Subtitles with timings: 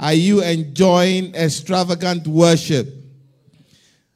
[0.00, 2.88] Are you enjoying extravagant worship?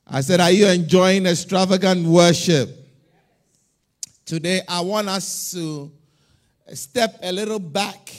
[0.06, 2.70] I said, Are you enjoying extravagant worship?
[4.24, 5.92] Today, I want us to
[6.72, 8.10] step a little back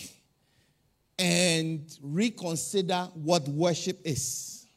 [1.18, 4.68] and reconsider what worship is.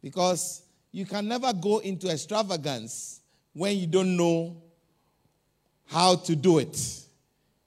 [0.00, 0.62] Because
[0.92, 3.22] you can never go into extravagance
[3.54, 4.62] when you don't know
[5.88, 7.00] how to do it.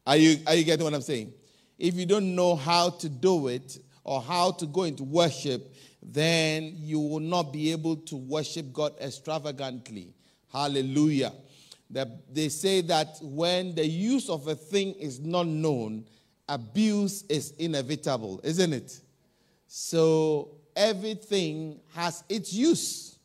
[0.07, 1.33] Are you, are you getting what I'm saying?
[1.77, 6.73] If you don't know how to do it or how to go into worship, then
[6.75, 10.13] you will not be able to worship God extravagantly.
[10.51, 11.33] Hallelujah.
[12.31, 16.05] They say that when the use of a thing is not known,
[16.49, 18.99] abuse is inevitable, isn't it?
[19.67, 23.17] So everything has its use.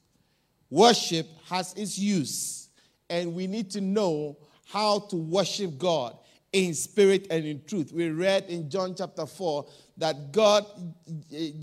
[0.70, 2.68] Worship has its use.
[3.10, 4.36] And we need to know
[4.66, 6.16] how to worship God
[6.52, 7.90] in spirit and in truth.
[7.92, 9.66] We read in John chapter 4
[9.98, 10.64] that God,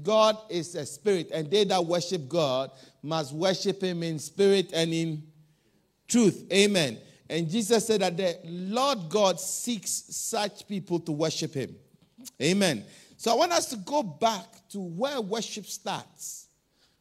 [0.04, 4.94] God is a spirit, and they that worship God must worship him in spirit and
[4.94, 5.24] in
[6.08, 6.46] truth.
[6.52, 7.00] Amen.
[7.30, 11.76] And Jesus said that the Lord God seeks such people to worship him.
[12.42, 12.84] Amen.
[13.18, 16.48] So I want us to go back to where worship starts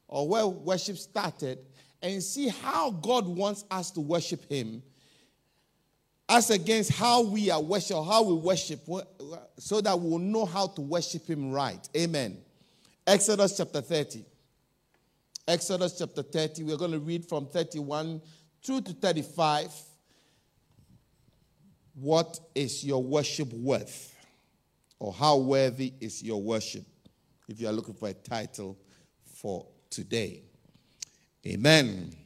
[0.07, 1.59] or where worship started
[2.01, 4.83] and see how God wants us to worship him
[6.29, 8.81] as against how we are worship, how we worship,
[9.59, 11.89] so that we will know how to worship him right.
[11.97, 12.39] Amen.
[13.07, 14.25] Exodus chapter 30.
[15.47, 16.65] Exodus chapter 30.
[16.65, 18.23] We're going to read from 31
[18.65, 19.71] through to 35.
[21.95, 24.15] What is your worship worth?
[24.99, 26.85] Or how worthy is your worship?
[27.47, 28.79] If you are looking for a title
[29.27, 30.43] for today.
[31.47, 32.17] Amen.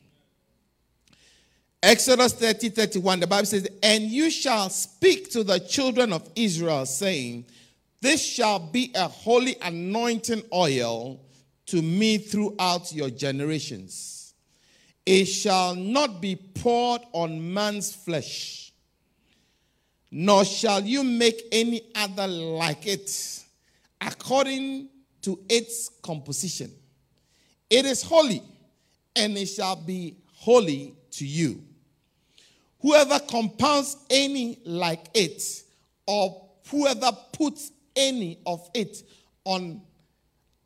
[1.82, 6.84] Exodus 30 31, the Bible says, And you shall speak to the children of Israel,
[6.86, 7.46] saying,
[8.00, 11.20] This shall be a holy anointing oil
[11.66, 14.34] to me throughout your generations.
[15.06, 18.72] It shall not be poured on man's flesh,
[20.10, 23.44] nor shall you make any other like it,
[24.00, 24.88] according
[25.22, 26.72] to its composition.
[27.70, 28.42] It is holy,
[29.14, 31.67] and it shall be holy to you.
[32.80, 35.42] Whoever compounds any like it,
[36.06, 39.02] or whoever puts any of it
[39.44, 39.82] on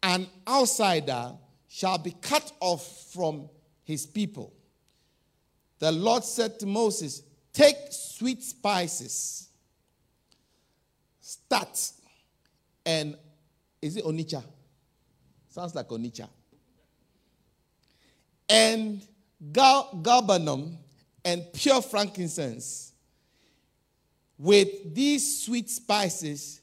[0.02, 1.32] an outsider,
[1.68, 3.48] shall be cut off from
[3.84, 4.52] his people.
[5.78, 7.22] The Lord said to Moses,
[7.52, 9.48] Take sweet spices,
[11.20, 11.92] start,
[12.84, 13.16] and
[13.80, 14.42] is it onicha?
[15.48, 16.28] Sounds like onicha.
[18.48, 19.02] And
[19.52, 20.76] gal- galbanum
[21.24, 22.92] and pure frankincense.
[24.38, 26.60] With these sweet spices,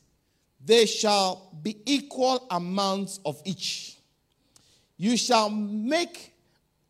[0.64, 3.98] there shall be equal amounts of each.
[4.98, 6.34] You shall make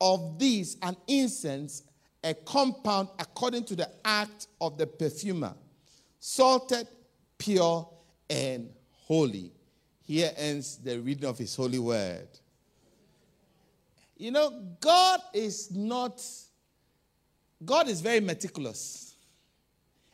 [0.02, 1.84] of these an incense,
[2.24, 5.54] a compound according to the act of the perfumer,
[6.20, 6.88] salted,
[7.38, 7.88] pure,
[8.30, 9.52] and holy.
[10.02, 12.28] Here ends the reading of his holy word.
[14.18, 16.22] You know, God is not
[17.64, 19.16] God is very meticulous.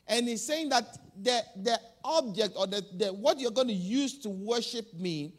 [0.07, 4.19] And he's saying that the, the object or the, the, what you're going to use
[4.19, 5.33] to worship me,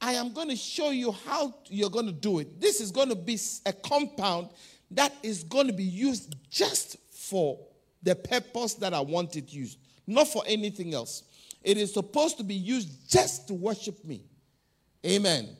[0.00, 2.60] I am going to show you how you're going to do it.
[2.60, 4.48] This is going to be a compound
[4.92, 7.58] that is going to be used just for
[8.02, 11.22] the purpose that I want it used, not for anything else.
[11.62, 14.24] It is supposed to be used just to worship me.
[15.04, 15.56] Amen.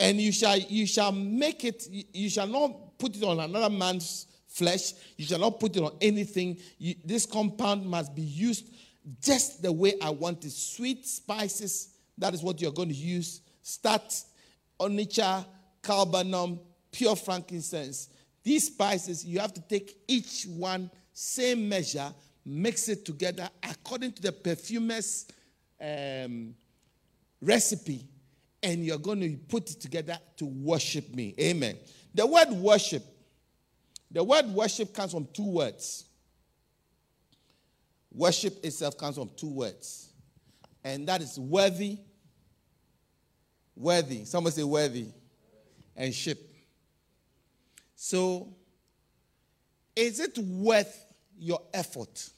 [0.00, 4.26] And you shall you shall make it, you shall not put it on another man's
[4.58, 4.92] flesh.
[5.16, 6.58] You shall not put it on anything.
[6.78, 8.74] You, this compound must be used
[9.22, 10.50] just the way I want it.
[10.50, 13.40] Sweet spices, that is what you're going to use.
[13.62, 14.02] Start
[14.80, 15.46] onycha,
[15.82, 16.58] galbanum,
[16.90, 18.08] pure frankincense.
[18.42, 22.12] These spices, you have to take each one, same measure,
[22.44, 25.26] mix it together according to the perfumer's
[25.80, 26.54] um,
[27.40, 28.04] recipe,
[28.62, 31.34] and you're going to put it together to worship me.
[31.40, 31.76] Amen.
[32.14, 33.04] The word worship
[34.10, 36.04] the word worship comes from two words.
[38.12, 40.10] Worship itself comes from two words,
[40.82, 41.98] and that is worthy.
[43.76, 44.24] Worthy.
[44.24, 45.06] Someone say worthy.
[45.94, 46.38] And ship.
[47.94, 48.54] So,
[49.94, 51.04] is it worth
[51.38, 52.30] your effort?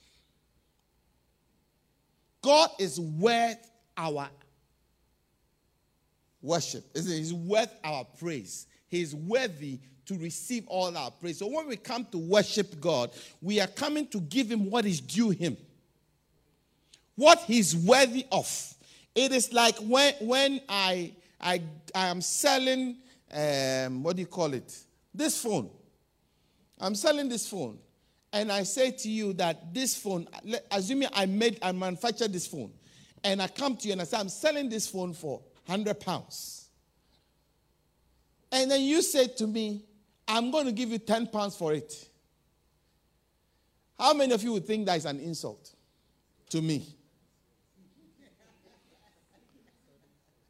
[2.43, 4.29] God is worth our
[6.43, 6.85] worship.
[6.95, 8.67] He's worth our praise.
[8.89, 11.39] He's worthy to receive all our praise.
[11.39, 13.11] So when we come to worship God,
[13.41, 15.57] we are coming to give Him what is due Him,
[17.17, 18.75] what He's worthy of.
[19.15, 21.63] It is like when, when I, I,
[21.95, 22.97] I am selling,
[23.33, 24.77] um, what do you call it?
[25.15, 25.71] This phone.
[26.81, 27.79] I'm selling this phone.
[28.33, 30.29] And I say to you that this phone,
[30.71, 32.71] assuming I made, I manufactured this phone,
[33.25, 36.69] and I come to you and I say, I'm selling this phone for 100 pounds.
[38.53, 39.85] And then you say to me,
[40.31, 42.09] I'm going to give you 10 pounds for it.
[43.99, 45.75] How many of you would think that is an insult
[46.51, 46.87] to me?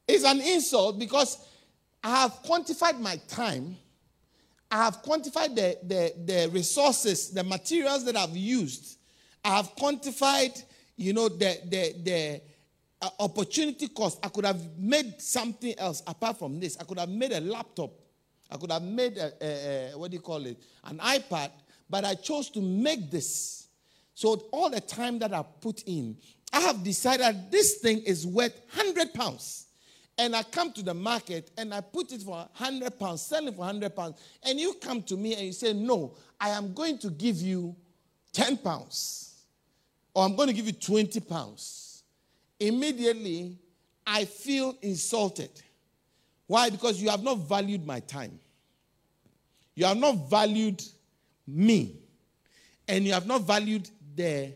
[0.06, 1.46] It's an insult because
[2.04, 3.76] I have quantified my time.
[4.70, 8.98] I have quantified the, the, the resources, the materials that I've used.
[9.42, 10.62] I have quantified,
[10.96, 12.40] you know, the, the, the
[13.00, 14.18] uh, opportunity cost.
[14.22, 16.76] I could have made something else apart from this.
[16.78, 17.99] I could have made a laptop.
[18.50, 20.60] I could have made a, a, a what do you call it?
[20.84, 21.50] An iPad.
[21.88, 23.68] But I chose to make this.
[24.14, 26.16] So all the time that I put in,
[26.52, 29.66] I have decided this thing is worth 100 pounds
[30.20, 33.54] and I come to the market and I put it for 100 pounds, sell it
[33.54, 36.98] for 100 pounds, and you come to me and you say, No, I am going
[36.98, 37.74] to give you
[38.34, 39.44] 10 pounds,
[40.12, 42.02] or I'm going to give you 20 pounds.
[42.58, 43.56] Immediately,
[44.06, 45.50] I feel insulted.
[46.50, 46.68] Why?
[46.68, 48.36] Because you have not valued my time.
[49.76, 50.82] You have not valued
[51.46, 51.94] me.
[52.88, 54.52] And you have not valued the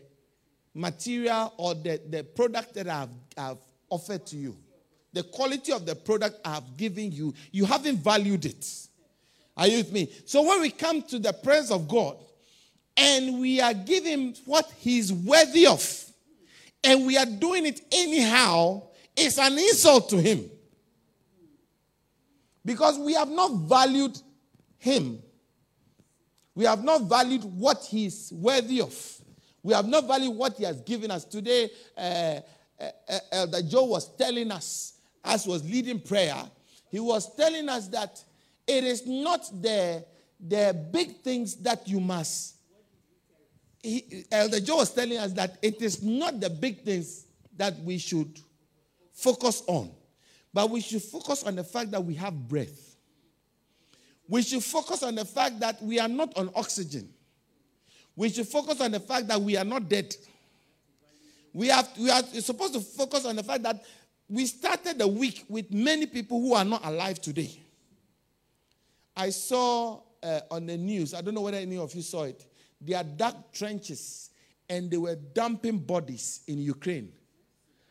[0.73, 3.07] material or the, the product that I've,
[3.37, 3.59] I've
[3.89, 4.57] offered to you
[5.13, 8.69] the quality of the product I have given you, you haven't valued it.
[9.55, 10.11] Are you with me?
[10.25, 12.17] So when we come to the presence of God
[12.97, 16.05] and we are giving what He's worthy of,
[16.83, 18.83] and we are doing it anyhow,
[19.15, 20.51] it's an insult to Him.
[22.65, 24.19] Because we have not valued
[24.77, 25.21] Him.
[26.55, 28.93] We have not valued what he is worthy of.
[29.61, 31.25] We have not valued what He has given us.
[31.25, 31.99] Today, uh,
[32.79, 34.95] uh, uh, Elder Joe was telling us
[35.25, 36.35] as was leading prayer,
[36.89, 38.23] he was telling us that
[38.67, 40.05] it is not the,
[40.39, 42.55] the big things that you must.
[43.81, 47.25] He, Elder Joe was telling us that it is not the big things
[47.57, 48.39] that we should
[49.13, 49.91] focus on,
[50.55, 52.95] but we should focus on the fact that we have breath.
[54.29, 57.09] We should focus on the fact that we are not on oxygen.
[58.15, 60.15] We should focus on the fact that we are not dead.
[61.51, 63.83] We, have, we are supposed to focus on the fact that
[64.29, 67.51] we started the week with many people who are not alive today.
[69.13, 72.45] I saw uh, on the news, I don't know whether any of you saw it,
[72.79, 74.29] there are dark trenches
[74.69, 77.11] and they were dumping bodies in Ukraine.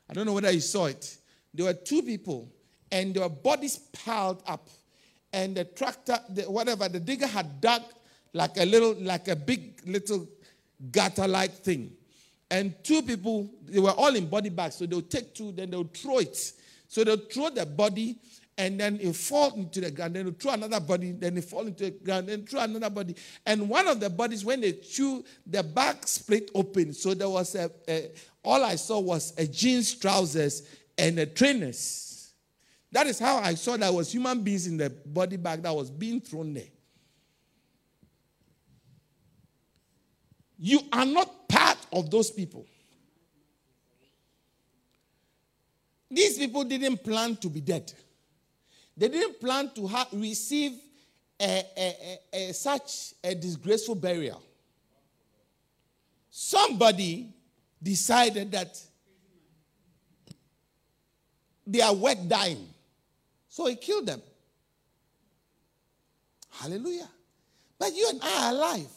[0.09, 1.19] I don't know whether you saw it.
[1.55, 2.51] There were two people
[2.91, 4.69] and their bodies piled up.
[5.33, 7.83] And the tractor, the, whatever, the digger had dug
[8.33, 10.29] like a little, like a big little
[10.93, 11.93] gutter like thing.
[12.51, 14.77] And two people, they were all in body bags.
[14.77, 16.53] So they'll take two, then they'll throw it.
[16.89, 18.17] So they'll throw the body,
[18.57, 20.15] and then it fall into the ground.
[20.15, 23.17] Then they'll throw another body, then it fall into the ground, then throw another body.
[23.45, 26.93] And one of the bodies, when they chew, the back split open.
[26.93, 28.11] So there was a, a
[28.45, 32.33] all I saw was a jeans, trousers, and the trainers.
[32.93, 35.91] That is how I saw that was human beings in the body bag that was
[35.91, 36.69] being thrown there.
[40.59, 42.67] You are not part of those people.
[46.11, 47.93] These people didn't plan to be dead.
[48.97, 50.79] They didn't plan to ha- receive
[51.41, 54.41] a, a, a, such a disgraceful burial.
[56.31, 57.35] Somebody
[57.83, 58.81] decided that
[61.67, 62.69] they are wet dying.
[63.49, 64.23] So he killed them.
[66.51, 67.09] Hallelujah.
[67.79, 68.91] But you and I are alive.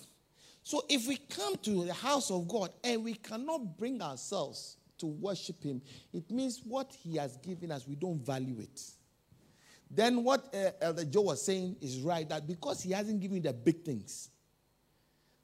[0.63, 5.05] So if we come to the house of God and we cannot bring ourselves to
[5.05, 5.81] worship Him,
[6.12, 8.81] it means what He has given us, we don't value it.
[9.89, 13.53] Then what uh, Elder Joe was saying is right that because He hasn't given the
[13.53, 14.29] big things,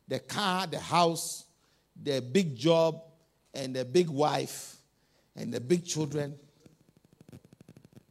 [0.07, 1.45] the car, the house,
[2.01, 3.01] the big job,
[3.53, 4.75] and the big wife,
[5.35, 6.35] and the big children,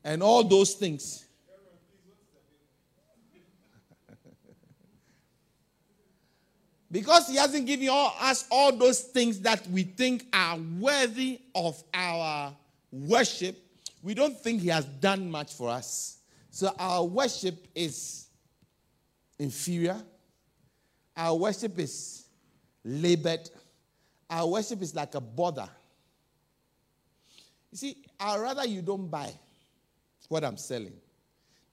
[0.04, 1.24] and all those things,
[6.90, 11.82] Because he hasn't given all, us all those things that we think are worthy of
[11.94, 12.54] our
[12.92, 13.56] worship,
[14.02, 16.18] we don't think he has done much for us.
[16.50, 18.26] So our worship is
[19.38, 19.96] inferior.
[21.16, 22.26] Our worship is
[22.84, 23.48] labored.
[24.28, 25.68] Our worship is like a bother.
[27.70, 29.32] You see, I'd rather you don't buy
[30.32, 30.94] what I'm selling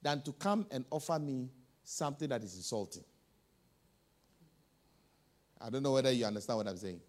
[0.02, 1.50] than to come and offer me
[1.84, 3.04] something that is insulting.
[5.62, 7.00] I don't know whether you understand what I'm saying.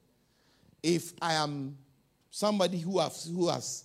[0.82, 1.76] If I am
[2.30, 3.84] somebody who has, who has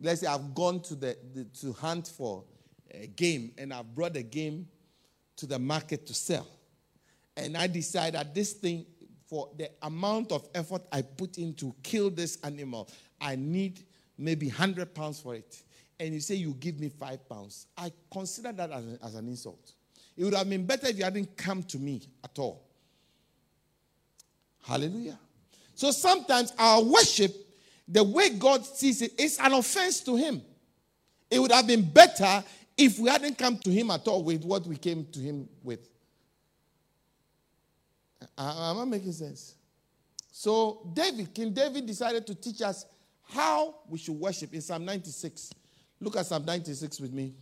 [0.00, 2.44] let's say, I've gone to, the, the to hunt for
[2.90, 4.68] a game and I've brought the game
[5.36, 6.46] to the market to sell.
[7.36, 8.86] And I decide that this thing,
[9.26, 12.88] for the amount of effort I put in to kill this animal,
[13.20, 13.80] I need
[14.16, 15.62] maybe 100 pounds for it.
[15.98, 17.66] And you say you give me five pounds.
[17.76, 19.72] I consider that as, a, as an insult.
[20.16, 22.62] It would have been better if you hadn't come to me at all.
[24.64, 25.18] Hallelujah.
[25.74, 27.34] So sometimes our worship,
[27.86, 30.42] the way God sees it, is an offense to Him.
[31.30, 32.42] It would have been better
[32.76, 35.88] if we hadn't come to Him at all with what we came to Him with.
[38.36, 39.54] Uh, uh, am I making sense?
[40.32, 42.86] So David, King David decided to teach us
[43.28, 45.52] how we should worship in Psalm 96.
[46.00, 47.34] Look at Psalm 96 with me.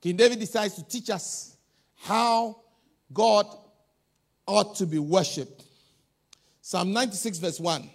[0.00, 1.56] King David decides to teach us
[1.96, 2.60] how
[3.12, 3.46] God
[4.46, 5.64] ought to be worshipped.
[6.60, 7.90] Psalm 96, verse 1.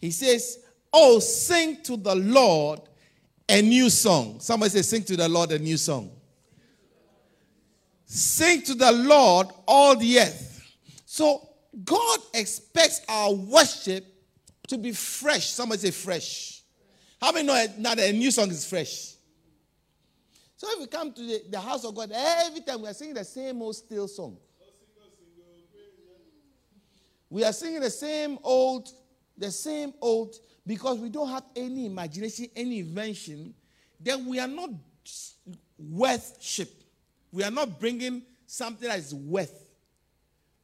[0.00, 0.58] He says,
[0.92, 2.80] Oh, sing to the Lord
[3.48, 4.40] a new song.
[4.40, 6.10] Somebody say, Sing to the Lord a new song.
[8.04, 10.62] Sing to the Lord all the earth.
[11.04, 11.48] So
[11.84, 14.04] God expects our worship
[14.68, 15.48] to be fresh.
[15.48, 16.55] Somebody say fresh.
[17.20, 19.14] How many know that a new song is fresh?
[20.56, 23.14] So if we come to the, the house of God, every time we are singing
[23.14, 24.38] the same old still song.
[27.28, 28.88] We are singing the same old,
[29.36, 33.54] the same old, because we don't have any imagination, any invention,
[34.00, 34.70] then we are not
[35.78, 36.70] worship.
[37.32, 39.68] We are not bringing something that is worth.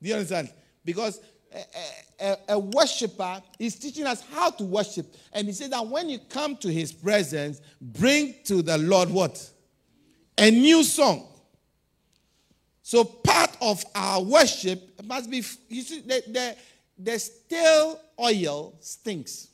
[0.01, 0.53] Do you understand?
[0.85, 1.21] Because
[2.21, 5.15] a, a, worshiper is teaching us how to worship.
[5.33, 9.51] And he said that when you come to his presence, bring to the Lord what?
[10.39, 11.29] A new song.
[12.83, 16.57] So part of our worship must be, you see, the, the,
[16.99, 19.49] the stale oil stinks.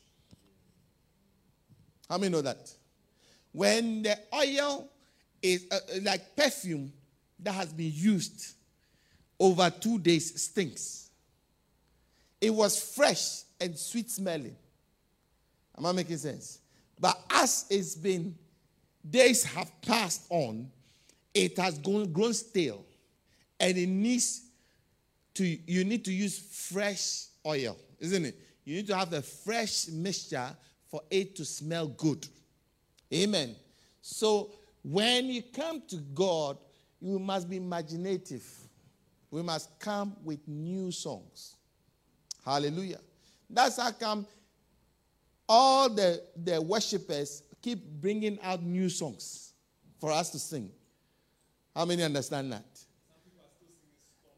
[2.08, 2.72] How many know that?
[3.52, 4.88] When the oil
[5.42, 6.92] is uh, uh, like perfume
[7.40, 8.54] that has been used
[9.38, 11.07] over two days stinks.
[12.40, 14.56] It was fresh and sweet smelling.
[15.76, 16.60] Am I making sense?
[16.98, 18.34] But as it's been,
[19.08, 20.70] days have passed on,
[21.34, 22.84] it has grown, grown stale.
[23.60, 24.42] And it needs
[25.34, 28.38] to, you need to use fresh oil, isn't it?
[28.64, 30.50] You need to have a fresh mixture
[30.88, 32.26] for it to smell good.
[33.12, 33.56] Amen.
[34.02, 34.50] So
[34.82, 36.58] when you come to God,
[37.00, 38.46] you must be imaginative.
[39.30, 41.56] We must come with new songs.
[42.48, 43.00] Hallelujah.
[43.50, 44.26] That's how come
[45.46, 49.52] all the, the worshippers keep bringing out new songs
[50.00, 50.70] for us to sing.
[51.76, 52.64] How many understand that?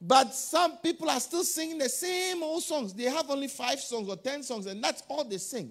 [0.00, 2.92] But some people are still singing the same old songs.
[2.92, 5.70] They have only five songs or ten songs, and that's all they sing.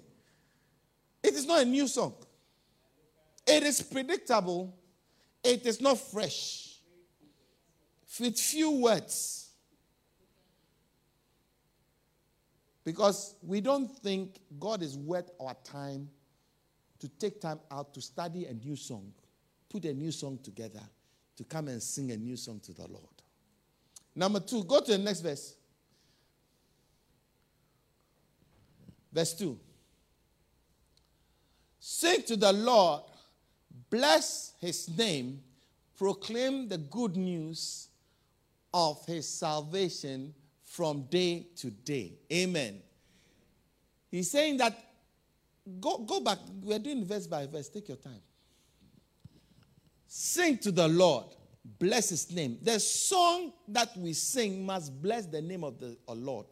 [1.22, 2.14] It is not a new song.
[3.46, 4.74] It is predictable.
[5.44, 6.78] It is not fresh.
[8.18, 9.49] With few words.
[12.84, 16.08] Because we don't think God is worth our time
[16.98, 19.12] to take time out to study a new song,
[19.68, 20.80] put a new song together,
[21.36, 23.04] to come and sing a new song to the Lord.
[24.14, 25.54] Number two, go to the next verse.
[29.12, 29.58] Verse 2.
[31.78, 33.02] Sing to the Lord,
[33.88, 35.40] bless his name,
[35.96, 37.88] proclaim the good news
[38.72, 40.34] of his salvation
[40.70, 42.12] from day to day.
[42.32, 42.80] Amen.
[44.08, 44.78] He's saying that,
[45.80, 48.20] go, go back, we're doing verse by verse, take your time.
[50.06, 51.24] Sing to the Lord,
[51.80, 52.56] bless his name.
[52.62, 56.46] The song that we sing must bless the name of the Lord,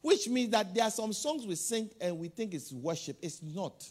[0.00, 3.18] which means that there are some songs we sing and we think it's worship.
[3.20, 3.84] It's not.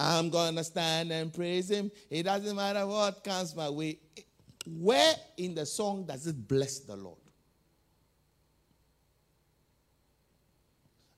[0.00, 1.90] I'm going to stand and praise him.
[2.08, 3.98] It doesn't matter what comes my way.
[4.64, 7.18] Where in the song does it bless the Lord?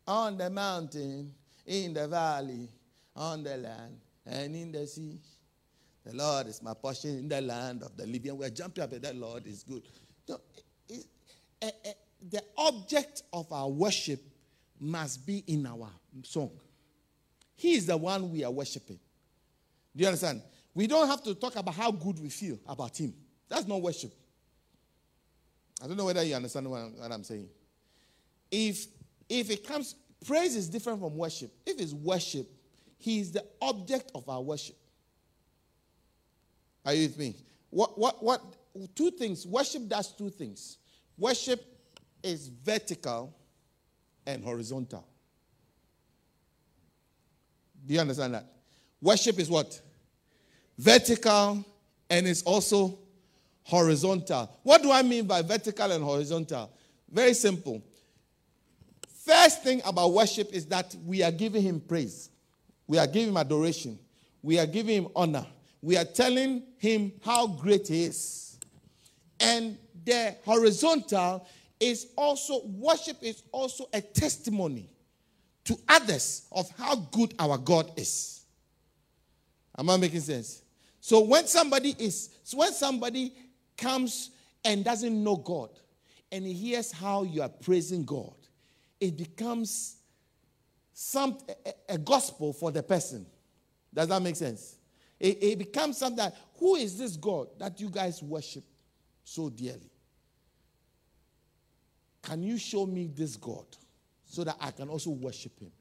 [0.06, 1.34] On the mountain,
[1.66, 2.70] in the valley,
[3.14, 5.20] on the land and in the sea.
[6.06, 8.38] The Lord is my portion in the land of the living.
[8.38, 9.82] We're jumping up at the Lord is good.
[10.26, 10.40] So,
[10.88, 11.04] it,
[11.60, 11.90] uh, uh,
[12.30, 14.22] the object of our worship
[14.80, 15.90] must be in our
[16.22, 16.50] song.
[17.60, 18.98] He is the one we are worshiping.
[19.94, 20.40] Do you understand?
[20.72, 23.12] We don't have to talk about how good we feel about Him.
[23.50, 24.14] That's not worship.
[25.84, 27.50] I don't know whether you understand what I'm, what I'm saying.
[28.50, 28.86] If
[29.28, 29.94] if it comes,
[30.26, 31.52] praise is different from worship.
[31.66, 32.48] If it's worship,
[32.96, 34.76] he is the object of our worship.
[36.86, 37.36] Are you with me?
[37.68, 38.42] What, what, what,
[38.96, 39.46] two things.
[39.46, 40.78] Worship does two things.
[41.18, 41.62] Worship
[42.22, 43.36] is vertical
[44.26, 45.06] and horizontal.
[47.87, 48.46] Do you understand that?
[49.00, 49.80] Worship is what?
[50.78, 51.64] Vertical
[52.08, 52.99] and it's also
[53.62, 54.58] horizontal.
[54.62, 56.70] What do I mean by vertical and horizontal?
[57.10, 57.82] Very simple.
[59.25, 62.30] First thing about worship is that we are giving him praise.
[62.87, 63.99] We are giving him adoration.
[64.42, 65.46] We are giving him honor.
[65.82, 68.58] We are telling him how great he is.
[69.38, 71.46] And the horizontal
[71.78, 74.89] is also, worship is also a testimony
[75.70, 78.42] to others of how good our God is.
[79.78, 80.62] Am I making sense?
[81.00, 83.32] So when somebody is, so when somebody
[83.78, 84.30] comes
[84.64, 85.70] and doesn't know God
[86.32, 88.34] and he hears how you are praising God,
[89.00, 89.98] it becomes
[90.92, 93.24] some a, a gospel for the person.
[93.94, 94.74] Does that make sense?
[95.20, 98.64] It, it becomes something that who is this God that you guys worship
[99.22, 99.92] so dearly?
[102.22, 103.66] Can you show me this God
[104.30, 105.72] so that I can also worship him?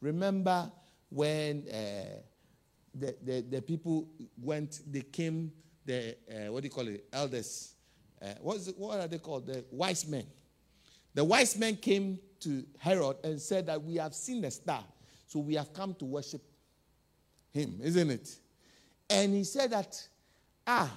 [0.00, 0.70] Remember
[1.10, 2.20] when uh,
[2.94, 4.08] the, the, the, people
[4.40, 5.52] went, they came,
[5.84, 7.74] the, uh, what do you call it, elders,
[8.22, 9.46] uh, what, is it, what are they called?
[9.46, 10.24] The wise men.
[11.14, 14.82] The wise men came to Herod and said that we have seen a star,
[15.26, 16.42] so we have come to worship
[17.52, 18.36] him, isn't it?
[19.10, 20.02] And he said that,
[20.66, 20.90] ah,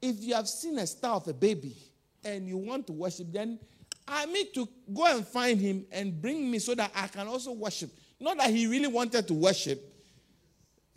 [0.00, 1.76] if you have seen a star of a baby
[2.24, 3.58] and you want to worship, then
[4.06, 7.52] I need to go and find him and bring me so that I can also
[7.52, 7.90] worship.
[8.18, 9.90] Not that he really wanted to worship,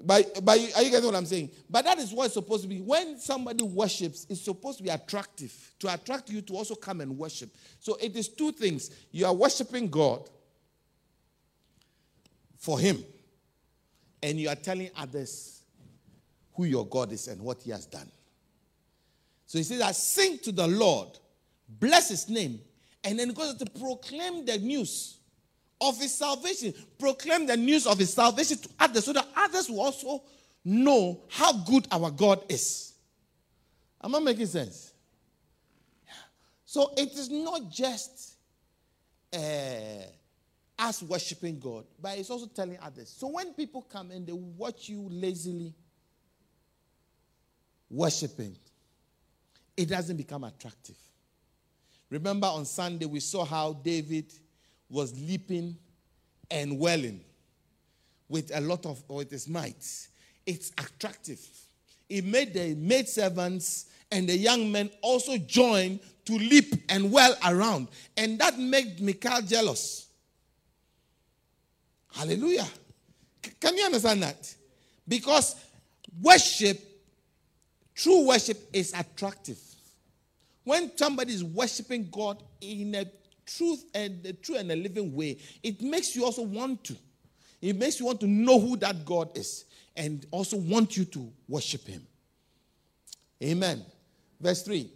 [0.06, 1.52] but, but are you getting what I'm saying?
[1.70, 2.80] But that is what it's supposed to be.
[2.80, 7.18] When somebody worships, it's supposed to be attractive, to attract you to also come and
[7.18, 7.56] worship.
[7.80, 8.92] So it is two things.
[9.12, 10.30] You are worshiping God
[12.58, 13.04] for Him,
[14.22, 15.62] and you are telling others
[16.56, 18.10] who your God is and what He has done.
[19.46, 21.10] So He says, I sing to the Lord,
[21.70, 22.60] bless His name,
[23.04, 25.18] and then goes to proclaim the news
[25.82, 26.74] of his salvation.
[26.98, 30.24] Proclaim the news of his salvation to others so that others will also
[30.64, 32.94] know how good our God is.
[34.02, 34.94] Am I making sense?
[36.66, 38.36] So it is not just
[39.34, 40.08] uh,
[40.80, 43.14] us worshiping God, but it's also telling others.
[43.16, 45.74] So when people come and they watch you lazily
[47.90, 48.56] worshiping,
[49.78, 50.98] it doesn't become attractive.
[52.10, 54.32] Remember on Sunday, we saw how David
[54.90, 55.76] was leaping
[56.52, 57.22] and welling
[58.30, 60.08] with a lot of with his might.
[60.46, 61.40] It's attractive.
[62.10, 67.36] It made the maid servants and the young men also join to leap and well
[67.46, 67.88] around.
[68.16, 70.08] And that made Michal jealous.
[72.14, 72.68] Hallelujah.
[73.60, 74.56] Can you understand that?
[75.08, 75.56] Because
[76.22, 76.80] worship,
[77.96, 79.60] true worship, is attractive.
[80.64, 83.06] When somebody is worshiping God in a
[83.46, 86.96] truth and the true and a living way, it makes you also want to.
[87.62, 91.32] It makes you want to know who that God is and also want you to
[91.48, 92.06] worship him.
[93.42, 93.86] Amen.
[94.40, 94.90] Verse 3.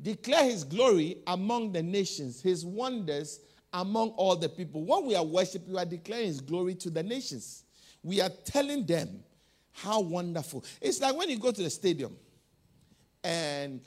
[0.00, 3.40] Declare his glory among the nations, his wonders
[3.72, 4.84] among all the people.
[4.84, 7.64] When we are worshiping, we are declaring his glory to the nations.
[8.02, 9.20] We are telling them
[9.72, 10.64] how wonderful.
[10.80, 12.16] It's like when you go to the stadium
[13.24, 13.80] and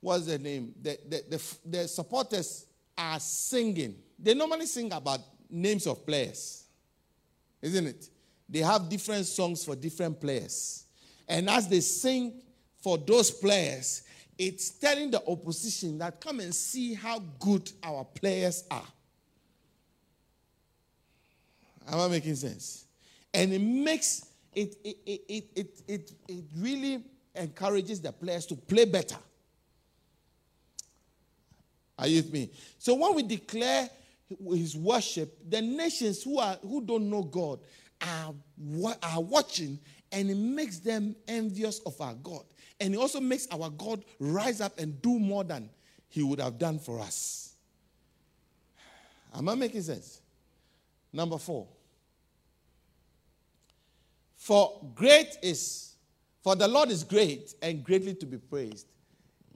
[0.00, 0.74] what's the name?
[0.80, 3.96] The, the, the, the supporters are singing.
[4.18, 6.64] They normally sing about names of players,
[7.60, 8.08] isn't it?
[8.48, 10.84] They have different songs for different players.
[11.28, 12.42] And as they sing
[12.82, 14.02] for those players,
[14.36, 18.82] it's telling the opposition that come and see how good our players are.
[21.86, 22.86] Am I making sense?
[23.34, 27.04] And it makes it it, it, it, it, it, it really
[27.34, 29.16] encourages the players to play better.
[31.98, 32.50] Are you with me?
[32.78, 33.88] So when we declare
[34.48, 37.60] his worship, the nations who are who don't know God
[38.00, 38.34] are,
[39.02, 39.78] are watching,
[40.10, 42.44] and it makes them envious of our God.
[42.80, 45.68] And it also makes our God rise up and do more than
[46.08, 47.54] he would have done for us.
[49.34, 50.20] Am I making sense?
[51.12, 51.66] Number four.
[54.36, 55.89] For great is,
[56.42, 58.86] for the Lord is great and greatly to be praised.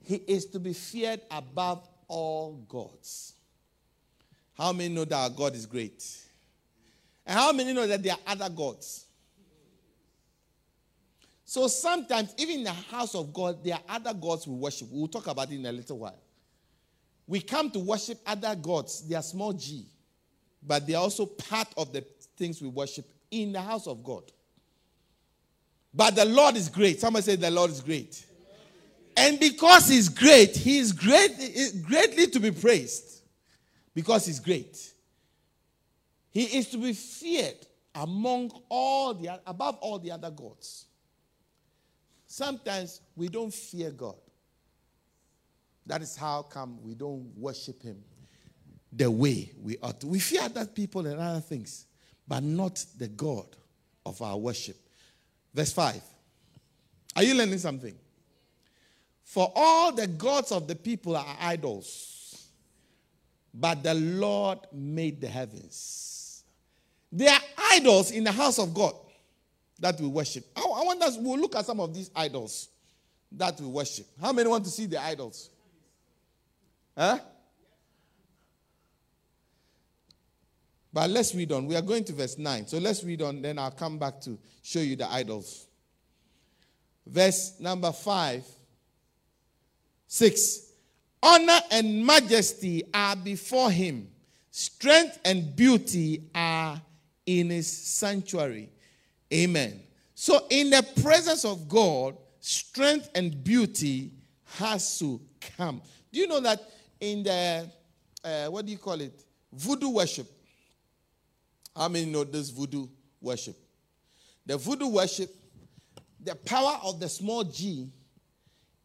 [0.03, 3.33] He is to be feared above all gods.
[4.57, 6.03] How many know that our God is great?
[7.25, 9.05] And how many know that there are other gods?
[11.43, 14.87] So sometimes, even in the house of God, there are other gods we worship.
[14.91, 16.19] We'll talk about it in a little while.
[17.27, 19.87] We come to worship other gods, they are small g,
[20.61, 22.05] but they are also part of the
[22.37, 24.31] things we worship in the house of God.
[25.95, 26.99] But the Lord is great.
[26.99, 28.25] Somebody say, The Lord is great.
[29.15, 31.31] And because he's great, he is great,
[31.87, 33.21] greatly to be praised.
[33.93, 34.91] Because he's great.
[36.31, 40.87] He is to be feared among all the above all the other gods.
[42.27, 44.17] Sometimes we don't fear God.
[45.85, 48.03] That is how come we don't worship him
[48.91, 50.07] the way we ought to.
[50.07, 51.85] We fear other people and other things,
[52.27, 53.47] but not the God
[54.05, 54.84] of our worship.
[55.55, 56.01] Verse 5.
[57.15, 57.95] Are you learning something?
[59.23, 62.49] For all the gods of the people are idols,
[63.53, 66.43] but the Lord made the heavens.
[67.09, 67.39] They are
[67.71, 68.95] idols in the house of God
[69.79, 70.45] that we worship.
[70.57, 72.67] I, want us, we'll look at some of these idols
[73.31, 74.07] that we worship.
[74.21, 75.49] How many want to see the idols?
[76.97, 77.19] Huh?
[80.95, 81.67] But let's read on.
[81.67, 82.67] We are going to verse 9.
[82.67, 85.67] So let's read on, then I'll come back to show you the idols.
[87.05, 88.45] Verse number 5,
[90.07, 90.71] 6.
[91.21, 94.07] Honor and majesty are before him,
[94.49, 96.81] strength and beauty are
[97.25, 98.69] in his sanctuary.
[99.33, 99.81] Amen.
[100.13, 104.11] So, in the presence of God, strength and beauty
[104.45, 105.19] has to
[105.57, 105.81] come.
[106.13, 107.69] Do you know that in the,
[108.23, 109.21] uh, what do you call it?
[109.51, 110.31] Voodoo worship.
[111.75, 112.87] How many know this voodoo
[113.19, 113.57] worship?
[114.45, 115.29] The voodoo worship,
[116.23, 117.89] the power of the small g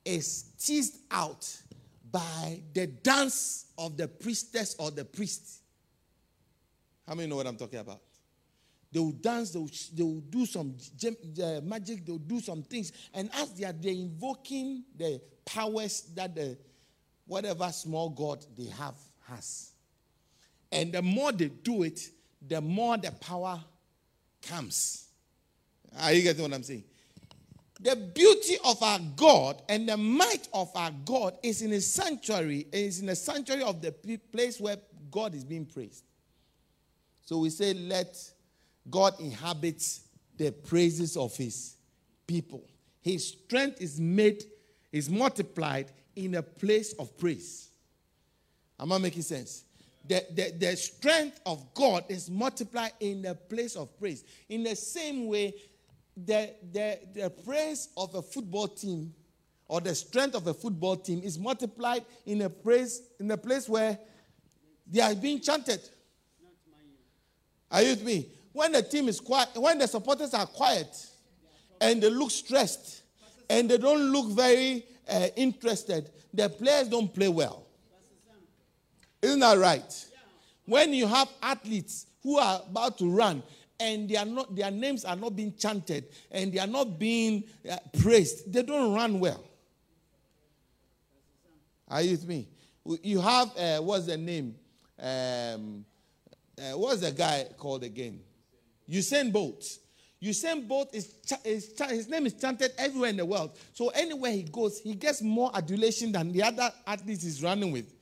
[0.05, 1.47] is teased out
[2.11, 5.61] by the dance of the priestess or the priest.
[7.07, 8.01] How many know what I'm talking about?
[8.93, 10.75] They will dance, they will, they will do some
[11.07, 12.93] uh, magic, they will do some things.
[13.15, 16.59] And as they are they're invoking the powers that the
[17.27, 18.97] whatever small God they have
[19.29, 19.71] has.
[20.73, 22.01] And the more they do it,
[22.47, 23.61] the more the power
[24.43, 25.09] comes.
[26.01, 26.85] Are you getting what I'm saying?
[27.81, 32.67] The beauty of our God and the might of our God is in a sanctuary,
[32.73, 33.93] is in a sanctuary of the
[34.33, 34.77] place where
[35.11, 36.05] God is being praised.
[37.25, 38.17] So we say, let
[38.91, 39.83] God inhabit
[40.37, 41.77] the praises of his
[42.27, 42.65] people.
[43.01, 44.45] His strength is made,
[44.93, 47.71] is multiplied in a place of praise.
[48.79, 49.65] Am I making sense?
[50.07, 54.25] The, the, the strength of God is multiplied in the place of praise.
[54.49, 55.55] In the same way,
[56.17, 59.15] the, the, the praise of a football team
[59.69, 63.69] or the strength of a football team is multiplied in a praise in a place
[63.69, 63.97] where
[64.91, 65.81] they are being chanted.
[67.71, 68.27] Are you with me?
[68.53, 71.07] When the team is quiet, when the supporters are quiet
[71.81, 73.03] and they look stressed
[73.49, 77.67] and they don't look very uh, interested, the players don't play well.
[79.23, 80.07] Isn't that right?
[80.67, 83.43] When you have athletes who are about to run
[83.79, 87.45] and they are not, their names are not being chanted and they are not being
[87.71, 89.45] uh, praised, they don't run well.
[91.89, 92.49] Are you with me?
[93.03, 94.55] You have, uh, what's the name?
[94.99, 95.85] Um,
[96.59, 98.21] uh, what's the guy called again?
[98.89, 99.65] Usain Bolt.
[100.23, 103.57] Usain Bolt is, is his name is chanted everywhere in the world.
[103.73, 107.93] So anywhere he goes, he gets more adulation than the other athletes he's running with.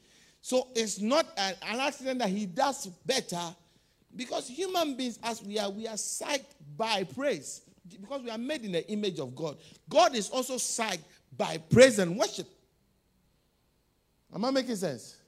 [0.48, 3.54] So it's not an, an accident that he does better
[4.16, 7.61] because human beings, as we are, we are psyched by praise
[8.00, 9.58] because we are made in the image of God.
[9.90, 11.02] God is also psyched
[11.37, 12.46] by praise and worship.
[14.34, 15.18] Am I making sense?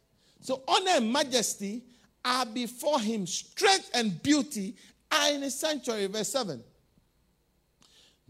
[0.41, 1.83] So honor and majesty
[2.25, 4.75] are before him, strength and beauty
[5.13, 6.07] are in his sanctuary.
[6.07, 6.65] Verse 7.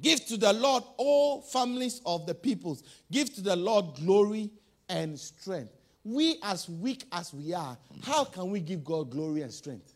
[0.01, 2.83] Give to the Lord all families of the peoples.
[3.13, 4.51] Give to the Lord glory
[4.89, 5.71] and strength
[6.05, 9.93] we, as weak as we are, how can we give God glory and strength?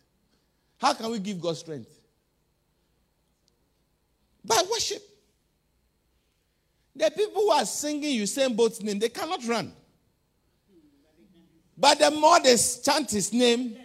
[0.79, 2.01] How can we give God strength?
[4.45, 5.03] By worship.
[6.97, 9.73] The people who are singing Usain Bolt's name, they cannot run.
[11.77, 13.77] But the more they chant his name,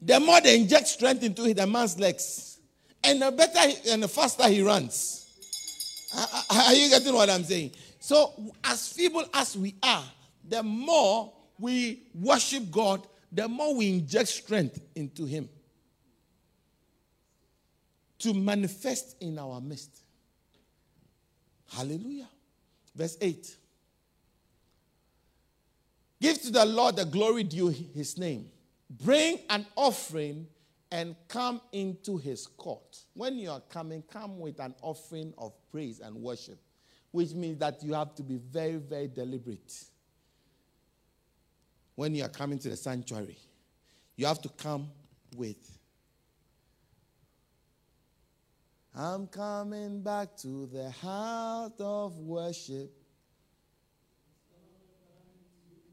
[0.00, 2.58] the more they inject strength into the man's legs.
[3.04, 5.20] And the better and the faster he runs.
[6.50, 7.72] Are you getting what I'm saying?
[8.00, 10.04] So, as feeble as we are,
[10.46, 15.48] the more we worship God, the more we inject strength into Him
[18.18, 20.02] to manifest in our midst.
[21.70, 22.28] Hallelujah.
[22.96, 23.56] Verse 8.
[26.20, 28.46] Give to the Lord the glory due his name.
[28.90, 30.48] Bring an offering
[30.90, 32.98] and come into his court.
[33.14, 36.58] When you are coming, come with an offering of praise and worship,
[37.12, 39.72] which means that you have to be very, very deliberate
[42.02, 43.38] when you are coming to the sanctuary,
[44.16, 44.90] you have to come
[45.36, 45.78] with.
[48.92, 52.90] I'm coming back to the heart of worship.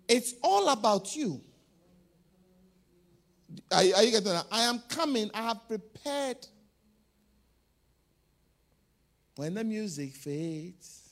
[0.07, 1.41] It's all about you.
[3.71, 4.47] Are, are you getting that?
[4.51, 5.29] I am coming.
[5.31, 6.37] I have prepared.
[9.35, 11.07] When the music fades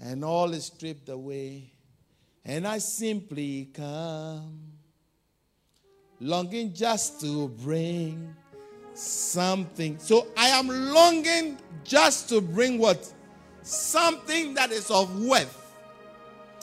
[0.00, 1.72] and all is stripped away,
[2.48, 4.58] and I simply come,
[6.18, 8.34] longing just to bring
[8.94, 9.98] something.
[9.98, 13.12] So I am longing just to bring what?
[13.62, 15.74] Something that is of worth.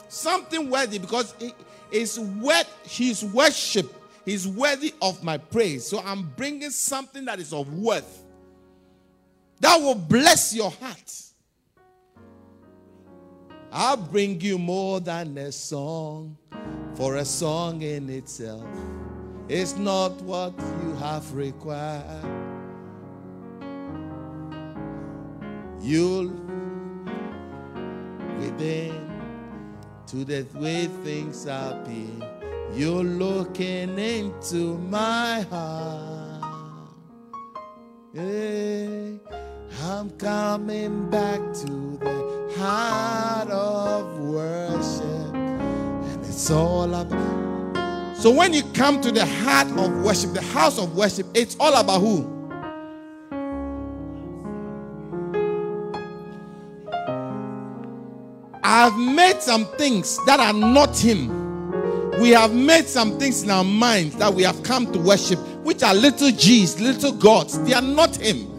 [0.08, 1.54] Something worthy because it
[1.92, 3.94] is worth his worship.
[4.24, 5.86] He's worthy of my praise.
[5.86, 8.24] So I'm bringing something that is of worth.
[9.60, 11.25] That will bless your heart.
[13.72, 16.36] I'll bring you more than a song,
[16.94, 18.64] for a song in itself
[19.48, 22.24] is not what you have required.
[25.80, 26.32] You'll
[28.38, 29.12] within
[30.06, 32.22] to the way things are being.
[32.74, 36.42] You're looking into my heart.
[38.12, 39.20] Hey,
[39.88, 48.16] I'm coming back to the heart of worship, and it's all about.
[48.16, 51.72] So when you come to the heart of worship, the house of worship, it's all
[51.74, 52.26] about who?
[58.64, 62.10] I've made some things that are not Him.
[62.18, 65.84] We have made some things in our minds that we have come to worship, which
[65.84, 67.62] are little g's, little gods.
[67.62, 68.55] They are not Him.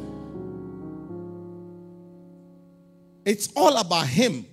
[3.27, 4.45] It's all about Him.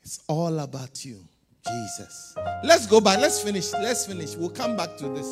[0.00, 1.18] It's all about you.
[1.66, 2.36] Jesus.
[2.62, 3.18] Let's go back.
[3.18, 3.72] Let's finish.
[3.72, 4.36] Let's finish.
[4.36, 5.26] We'll come back to this.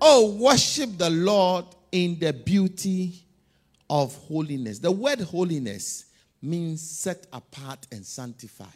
[0.00, 3.26] Oh, worship the Lord in the beauty
[3.90, 4.78] of holiness.
[4.78, 6.06] The word holiness
[6.40, 8.70] means set apart and sanctified.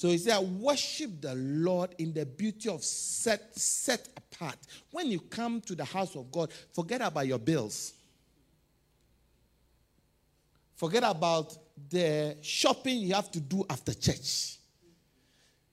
[0.00, 4.56] So he said, worship the Lord in the beauty of set, set apart.
[4.92, 7.92] When you come to the house of God, forget about your bills.
[10.74, 11.54] Forget about
[11.90, 14.56] the shopping you have to do after church.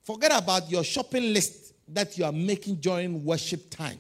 [0.04, 4.00] Forget about your shopping list that you are making during worship time.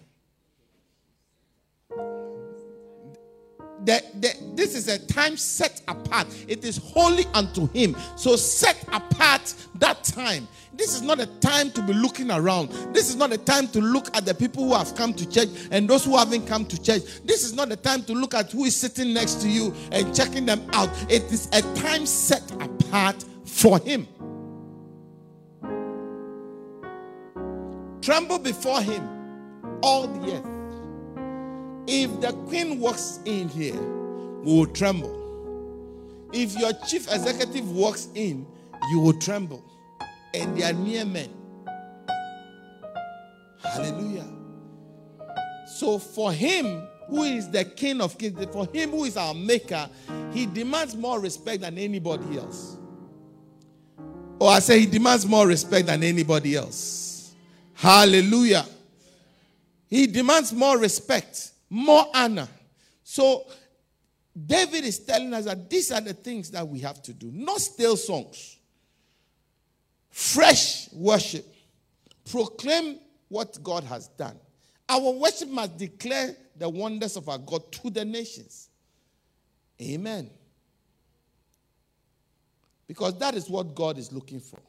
[3.85, 6.27] The, the, this is a time set apart.
[6.47, 7.95] It is holy unto Him.
[8.15, 10.47] So set apart that time.
[10.73, 12.69] This is not a time to be looking around.
[12.93, 15.49] This is not a time to look at the people who have come to church
[15.71, 17.01] and those who haven't come to church.
[17.25, 20.15] This is not a time to look at who is sitting next to you and
[20.15, 20.89] checking them out.
[21.11, 24.07] It is a time set apart for Him.
[28.01, 29.07] Tremble before Him,
[29.81, 30.56] all the earth.
[31.87, 33.79] If the queen walks in here,
[34.43, 35.15] we will tremble.
[36.33, 38.45] If your chief executive walks in,
[38.91, 39.63] you will tremble.
[40.33, 41.29] And they are near men.
[43.63, 44.27] Hallelujah.
[45.77, 49.89] So for him, who is the king of kings, for him who is our maker,
[50.33, 52.77] he demands more respect than anybody else.
[54.39, 57.33] Or oh, I say he demands more respect than anybody else.
[57.73, 58.65] Hallelujah.
[59.87, 62.47] He demands more respect more honor.
[63.03, 63.45] So
[64.45, 67.31] David is telling us that these are the things that we have to do.
[67.33, 68.57] Not stale songs.
[70.09, 71.45] Fresh worship.
[72.29, 72.99] Proclaim
[73.29, 74.37] what God has done.
[74.89, 78.69] Our worship must declare the wonders of our God to the nations.
[79.81, 80.29] Amen.
[82.87, 84.59] Because that is what God is looking for.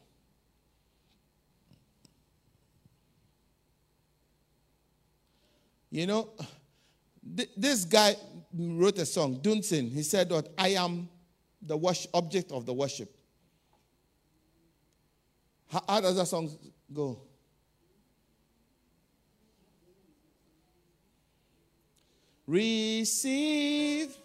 [5.90, 6.30] You know,
[7.56, 8.16] this guy
[8.52, 9.92] wrote a song, Dunsin.
[9.92, 11.08] He said that I am
[11.60, 13.14] the worship, object of the worship.
[15.70, 16.50] How, how does that song
[16.92, 17.20] go?
[22.46, 24.16] Receive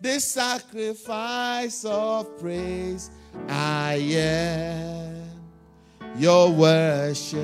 [0.00, 3.10] this sacrifice of praise.
[3.48, 5.30] I am
[6.16, 7.38] your worship.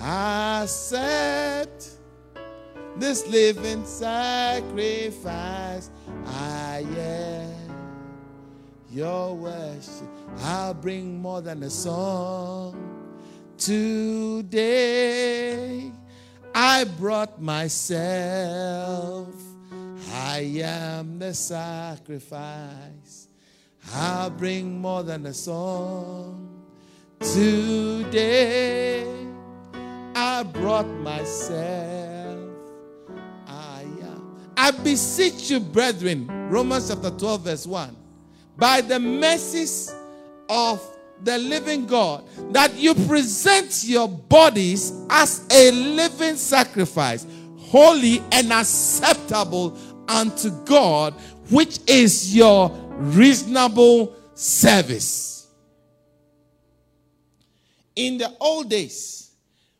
[0.00, 1.91] I accept
[2.96, 5.90] this living sacrifice.
[6.26, 7.52] I am
[8.90, 10.08] your worship.
[10.40, 12.76] I'll bring more than a song
[13.58, 14.72] today.
[16.54, 19.34] I brought myself.
[20.12, 23.28] I am the sacrifice.
[23.94, 26.48] I'll bring more than a song
[27.20, 29.04] today.
[30.14, 32.01] I brought myself.
[34.82, 37.96] Beseech you, brethren, Romans chapter 12, verse 1,
[38.56, 39.94] by the mercies
[40.48, 40.80] of
[41.22, 47.26] the living God, that you present your bodies as a living sacrifice,
[47.58, 51.14] holy and acceptable unto God,
[51.50, 55.48] which is your reasonable service.
[57.94, 59.30] In the old days,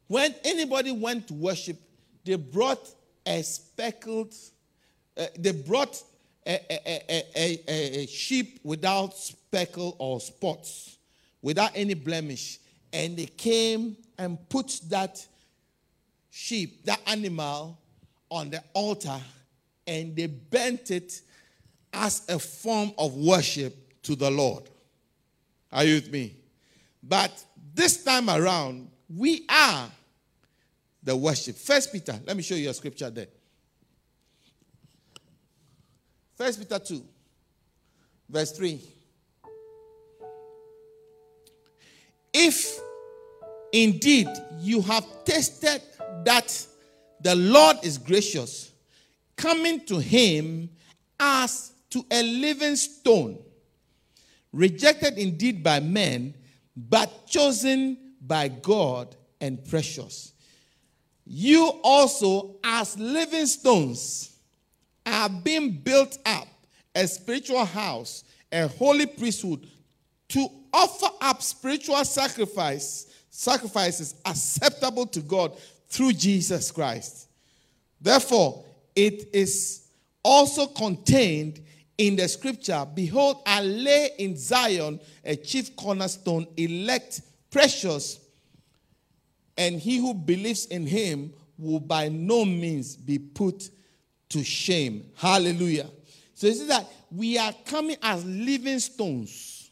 [0.06, 1.78] when anybody went to worship,
[2.24, 2.88] they brought
[3.26, 4.34] a speckled,
[5.16, 6.02] uh, they brought
[6.46, 10.96] a, a, a, a, sheep without speckle or spots,
[11.40, 12.58] without any blemish,
[12.92, 15.24] and they came and put that
[16.30, 17.78] sheep, that animal,
[18.30, 19.20] on the altar,
[19.86, 21.20] and they bent it
[21.92, 24.64] as a form of worship to the Lord.
[25.70, 26.36] Are you with me?
[27.02, 27.30] But
[27.74, 29.90] this time around, we are
[31.02, 31.56] the worship.
[31.56, 33.26] First Peter, let me show you a scripture there.
[36.42, 37.04] First Peter 2,
[38.28, 38.80] verse 3.
[42.34, 42.80] If
[43.72, 44.26] indeed
[44.58, 45.82] you have tasted
[46.24, 46.66] that
[47.20, 48.72] the Lord is gracious,
[49.36, 50.68] coming to him
[51.20, 53.38] as to a living stone,
[54.52, 56.34] rejected indeed by men,
[56.74, 60.32] but chosen by God and precious.
[61.24, 64.31] You also, as living stones,
[65.04, 66.48] are being built up
[66.94, 69.66] a spiritual house, a holy priesthood,
[70.28, 77.28] to offer up spiritual sacrifice, sacrifices acceptable to God through Jesus Christ.
[78.00, 79.88] Therefore, it is
[80.24, 81.60] also contained
[81.98, 88.20] in the scripture Behold, I lay in Zion a chief cornerstone, elect, precious,
[89.56, 93.70] and he who believes in him will by no means be put
[94.32, 95.04] to shame.
[95.16, 95.88] Hallelujah.
[96.34, 99.70] So you see that we are coming as living stones.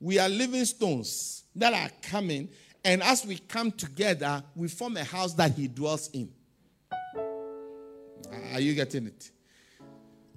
[0.00, 2.48] We are living stones that are coming,
[2.84, 6.30] and as we come together, we form a house that he dwells in.
[8.52, 9.30] Are you getting it?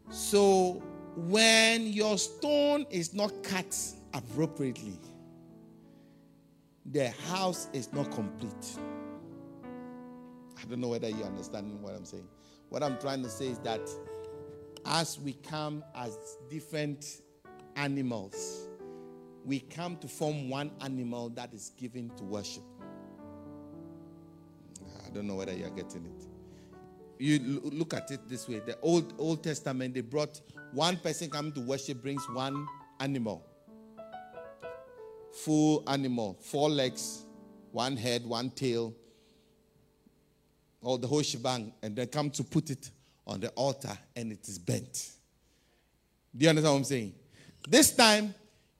[0.09, 0.81] So
[1.15, 3.75] when your stone is not cut
[4.13, 4.97] appropriately,
[6.85, 8.77] the house is not complete.
[10.57, 12.27] I don't know whether you understand what I'm saying.
[12.71, 13.81] What I'm trying to say is that
[14.85, 16.17] as we come as
[16.49, 17.21] different
[17.75, 18.69] animals,
[19.43, 22.63] we come to form one animal that is given to worship.
[25.05, 26.25] I don't know whether you're getting it.
[27.19, 28.61] You look at it this way.
[28.65, 30.39] The Old Old Testament, they brought
[30.71, 32.65] one person coming to worship brings one
[33.01, 33.45] animal
[35.33, 37.25] full animal, four legs,
[37.71, 38.93] one head, one tail,
[40.81, 42.89] or the whole shebang, and then come to put it
[43.27, 45.11] on the altar and it is bent.
[46.35, 47.13] Do you understand what I'm saying?
[47.67, 48.33] This time,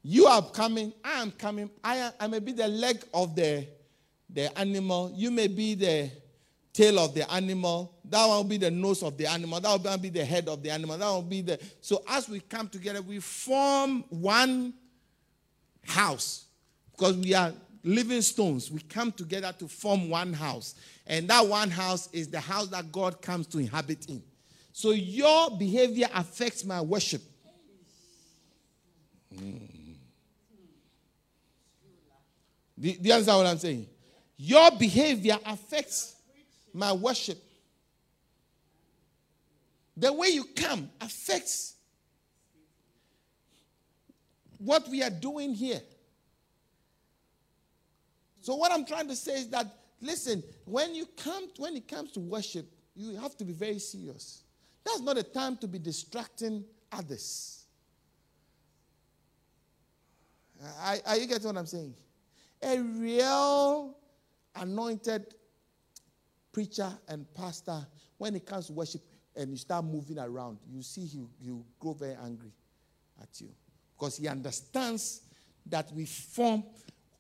[0.04, 3.68] you are coming, I am coming, I, I may be the leg of the,
[4.30, 6.10] the animal, you may be the
[6.74, 9.98] tail of the animal, that one will be the nose of the animal, that will
[9.98, 11.60] be the head of the animal, that will be the.
[11.82, 14.74] So as we come together, we form one
[15.86, 16.46] house
[16.92, 17.54] because we are
[17.84, 18.72] living stones.
[18.72, 20.76] We come together to form one house.
[21.08, 24.22] And that one house is the house that God comes to inhabit in.
[24.74, 27.22] So your behavior affects my worship.
[29.36, 29.96] Mm.
[32.80, 33.88] Do, do you understand what I'm saying?
[34.38, 36.16] Your behavior affects
[36.74, 37.38] my worship.
[39.96, 41.76] The way you come affects
[44.58, 45.82] what we are doing here.
[48.42, 49.68] So what I'm trying to say is that
[50.02, 54.44] listen, when you come when it comes to worship, you have to be very serious.
[54.84, 57.66] That's not a time to be distracting others.
[61.06, 61.96] Are, you getting what I'm saying?
[62.62, 63.98] A real
[64.56, 65.34] anointed
[66.52, 67.86] preacher and pastor,
[68.18, 69.02] when it comes to worship
[69.36, 72.52] and you start moving around, you see he you grow very angry
[73.22, 73.50] at you.
[73.98, 75.22] Because he understands
[75.66, 76.64] that we form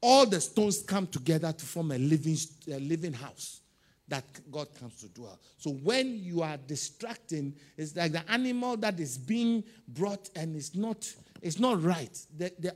[0.01, 2.37] all the stones come together to form a living,
[2.71, 3.61] a living house
[4.07, 5.39] that God comes to dwell.
[5.57, 10.75] So when you are distracting, it's like the animal that is being brought and it's
[10.75, 12.17] not, it's not right.
[12.37, 12.75] The, the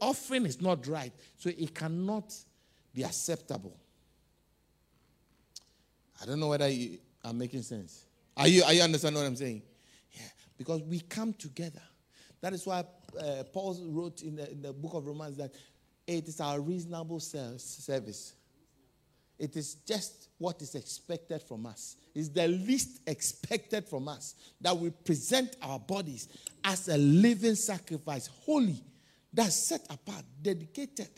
[0.00, 1.12] offering is not right.
[1.36, 2.34] So it cannot
[2.94, 3.76] be acceptable.
[6.22, 8.06] I don't know whether you are making sense.
[8.36, 9.62] Are you, are you understanding what I'm saying?
[10.12, 10.22] Yeah.
[10.56, 11.82] Because we come together.
[12.40, 12.84] That is why
[13.20, 15.52] uh, Paul wrote in the, in the book of Romans that
[16.16, 18.34] it is our reasonable service.
[19.38, 21.96] It is just what is expected from us.
[22.14, 26.28] It's the least expected from us that we present our bodies
[26.64, 28.82] as a living sacrifice, holy,
[29.32, 31.08] that's set apart, dedicated,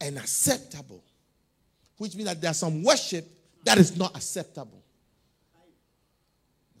[0.00, 1.02] and acceptable.
[1.98, 3.24] Which means that there's some worship
[3.64, 4.82] that is not acceptable.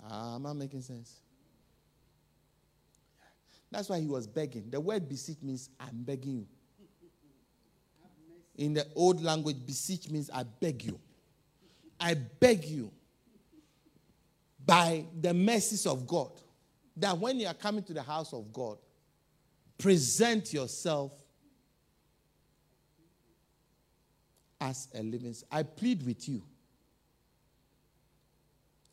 [0.08, 1.14] Ah, am I making sense?
[3.70, 4.70] That's why he was begging.
[4.70, 6.46] The word beseech means I'm begging you.
[8.56, 10.98] In the old language, beseech means I beg you.
[12.00, 12.90] I beg you
[14.64, 16.32] by the mercies of God
[16.96, 18.78] that when you are coming to the house of God,
[19.78, 21.12] present yourself
[24.60, 25.34] as a living.
[25.50, 26.42] I plead with you.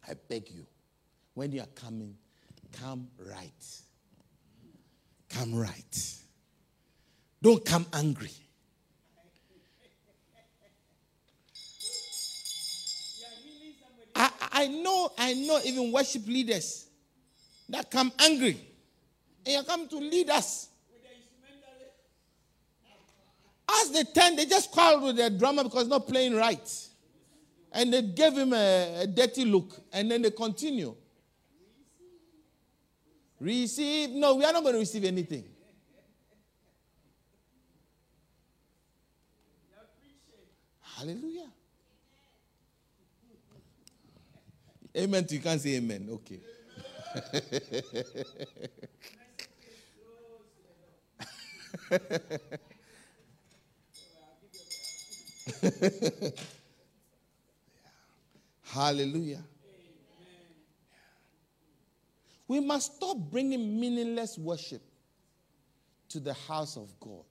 [0.07, 0.65] I beg you.
[1.33, 2.15] When you are coming,
[2.73, 3.81] come right.
[5.33, 6.13] Come right.
[7.41, 8.29] Don't come angry.
[14.15, 16.85] I, I know, I know even worship leaders
[17.69, 18.57] that come angry.
[19.45, 20.69] And you come to lead us.
[23.81, 26.87] As they turn, they just quarrel with their drummer because not playing right.
[27.71, 29.81] And they gave him a, a dirty look.
[29.91, 30.95] And then they continue.
[33.43, 34.11] Receive.
[34.11, 35.43] No, we are not going to receive anything.
[40.95, 41.49] Hallelujah.
[44.95, 45.25] Amen.
[45.29, 46.07] You can't say amen.
[46.09, 46.39] Okay.
[58.63, 59.43] Hallelujah.
[62.47, 64.81] We must stop bringing meaningless worship
[66.09, 67.25] to the house of God.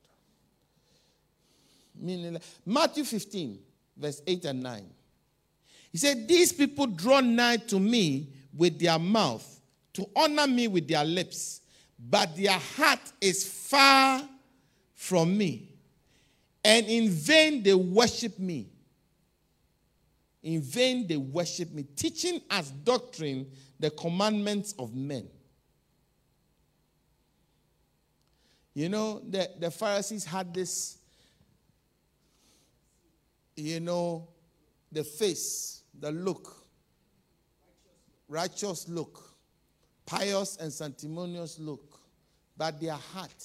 [1.95, 2.61] Meaningless.
[2.65, 3.59] Matthew 15,
[3.97, 4.91] verse 8 and 9.
[5.93, 9.61] He said, These people draw nigh to me with their mouth
[9.95, 11.61] to honor me with their lips,
[11.99, 14.23] but their heart is far
[14.95, 15.69] from me.
[16.65, 18.69] And in vain they worship me.
[20.43, 23.47] In vain they worship me, teaching as doctrine
[23.78, 25.28] the commandments of men.
[28.74, 30.99] You know, the, the Pharisees had this,
[33.55, 34.28] you know,
[34.90, 36.66] the face, the look,
[38.28, 39.22] righteous look,
[40.07, 42.01] pious and sanctimonious look,
[42.57, 43.45] but their heart,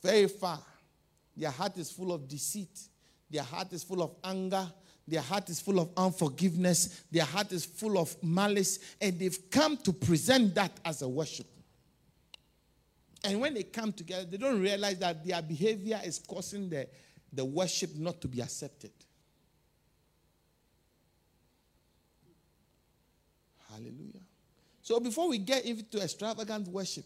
[0.00, 0.60] very far.
[1.36, 2.78] Their heart is full of deceit.
[3.30, 4.70] Their heart is full of anger.
[5.06, 7.02] Their heart is full of unforgiveness.
[7.10, 8.78] Their heart is full of malice.
[9.00, 11.46] And they've come to present that as a worship.
[13.24, 16.88] And when they come together, they don't realize that their behavior is causing the,
[17.32, 18.92] the worship not to be accepted.
[23.70, 24.20] Hallelujah.
[24.82, 27.04] So before we get into extravagant worship,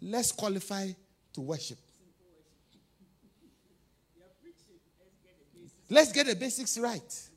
[0.00, 0.90] let's qualify
[1.32, 1.78] to worship.
[5.90, 7.28] Let's get the basics right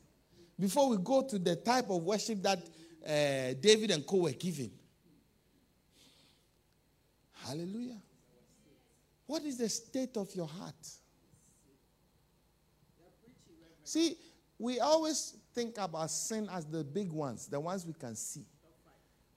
[0.58, 2.58] before we go to the type of worship that
[3.04, 4.70] uh, David and Co were giving.
[7.44, 8.00] Hallelujah.
[9.26, 10.74] What is the state of your heart?
[13.82, 14.16] See,
[14.58, 18.46] we always think about sin as the big ones, the ones we can see.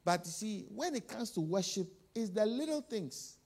[0.05, 3.37] But you see, when it comes to worship, it's the little things.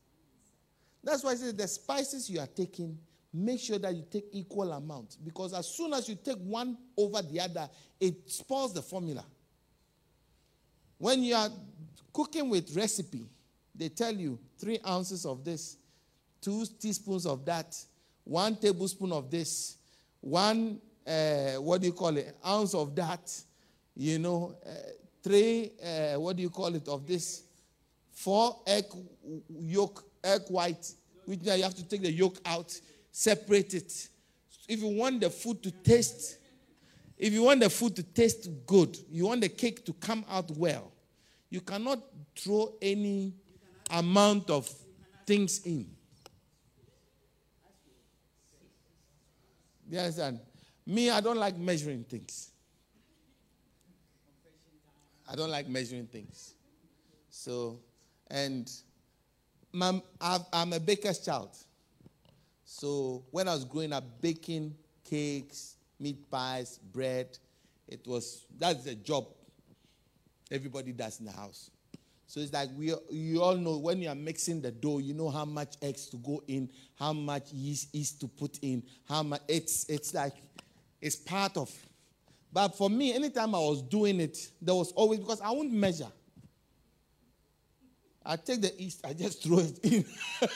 [1.04, 3.00] That's why I say the spices you are taking,
[3.34, 5.18] make sure that you take equal amount.
[5.24, 7.70] Because as soon as you take one over the other,
[8.00, 9.24] it spoils the formula.
[10.98, 11.50] When you are
[12.14, 13.26] cooking with recipe,
[13.74, 15.78] they tell you three ounces of this,
[16.42, 17.76] two teaspoons of that,
[18.24, 19.78] one tablespoon of this,
[20.20, 23.32] one uh, what do you call it, ounce of that,
[23.96, 24.70] you know, uh,
[25.24, 27.44] three, uh, what do you call it, of this,
[28.12, 28.86] four egg
[29.50, 30.94] yolk, egg white,
[31.26, 32.80] which now you have to take the yolk out,
[33.12, 34.09] separate it.
[34.68, 36.38] If you want the food to taste,
[37.18, 40.49] if you want the food to taste good, you want the cake to come out
[40.51, 40.91] well,
[41.49, 41.99] you cannot
[42.36, 43.34] throw any
[43.89, 44.70] amount of
[45.26, 45.89] things in.
[49.89, 50.39] You understand?
[50.86, 52.51] Me, I don't like measuring things.
[55.30, 56.53] I don't like measuring things.
[57.30, 57.80] So,
[58.30, 58.72] and
[59.74, 61.57] my, I'm a baker's child.
[62.74, 67.38] So when I was growing up, baking cakes, meat pies, bread,
[67.86, 69.28] it was that's the job
[70.50, 71.70] everybody does in the house.
[72.28, 75.30] So it's like we you all know when you are mixing the dough, you know
[75.30, 79.42] how much eggs to go in, how much yeast is to put in, how much
[79.50, 80.34] it's it's like
[81.02, 81.70] it's part of.
[82.54, 86.12] But for me, anytime I was doing it, there was always because I won't measure.
[88.26, 90.06] I take the east, I just throw it in.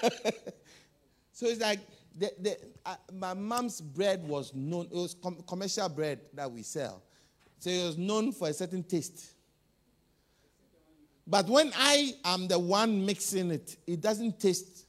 [1.34, 1.80] so it's like
[2.18, 6.63] the, the, uh, my mom's bread was known, it was com- commercial bread that we
[6.63, 7.03] sell.
[7.59, 9.34] So it was known for a certain taste.
[11.28, 14.86] But when I am the one mixing it, it doesn't taste.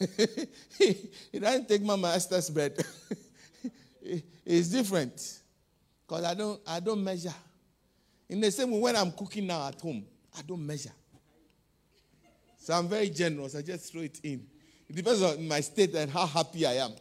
[0.00, 2.82] it doesn't take my master's bread.
[4.44, 5.40] it's different.
[6.06, 7.34] Because I don't I don't measure.
[8.28, 10.04] In the same way, when I'm cooking now at home,
[10.36, 10.92] I don't measure.
[12.62, 13.56] So I'm very generous.
[13.56, 14.46] I just throw it in.
[14.88, 16.92] It depends on my state and how happy I am.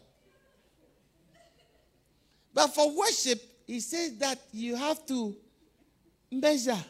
[2.52, 5.36] But for worship, he says that you have to
[6.32, 6.84] measure.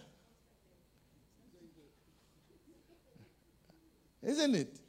[4.24, 4.80] Isn't it?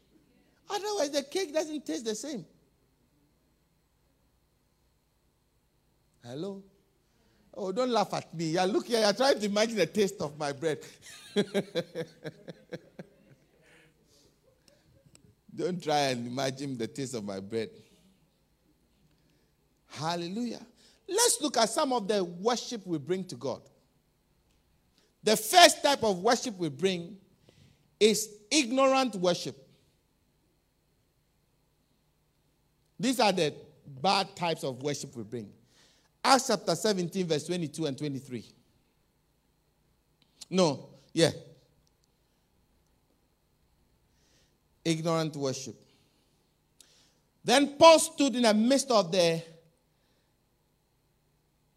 [0.70, 2.46] Otherwise, the cake doesn't taste the same.
[6.24, 6.62] Hello?
[7.52, 8.52] Oh, don't laugh at me.
[8.52, 10.78] You're looking, you're trying to imagine the taste of my bread.
[15.54, 17.70] don't try and imagine the taste of my bread.
[19.88, 20.64] Hallelujah.
[21.08, 23.60] Let's look at some of the worship we bring to God.
[25.22, 27.16] The first type of worship we bring
[28.00, 29.56] is ignorant worship.
[32.98, 33.54] These are the
[34.00, 35.48] bad types of worship we bring.
[36.24, 38.44] Acts chapter 17, verse 22 and 23.
[40.50, 41.30] No, yeah.
[44.84, 45.76] Ignorant worship.
[47.44, 49.42] Then Paul stood in the midst of the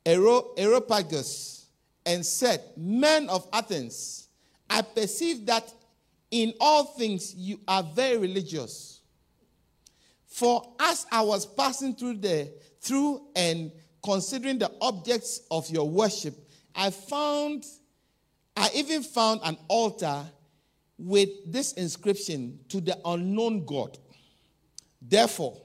[0.06, 1.66] Areopagus
[2.06, 4.28] and said, Men of Athens,
[4.70, 5.74] I perceive that
[6.30, 9.01] in all things you are very religious.
[10.28, 12.51] For as I was passing through the
[12.82, 13.72] through and
[14.03, 16.36] considering the objects of your worship,
[16.76, 17.66] I found,
[18.56, 20.24] I even found an altar
[20.98, 23.98] with this inscription to the unknown God.
[25.02, 25.62] Therefore,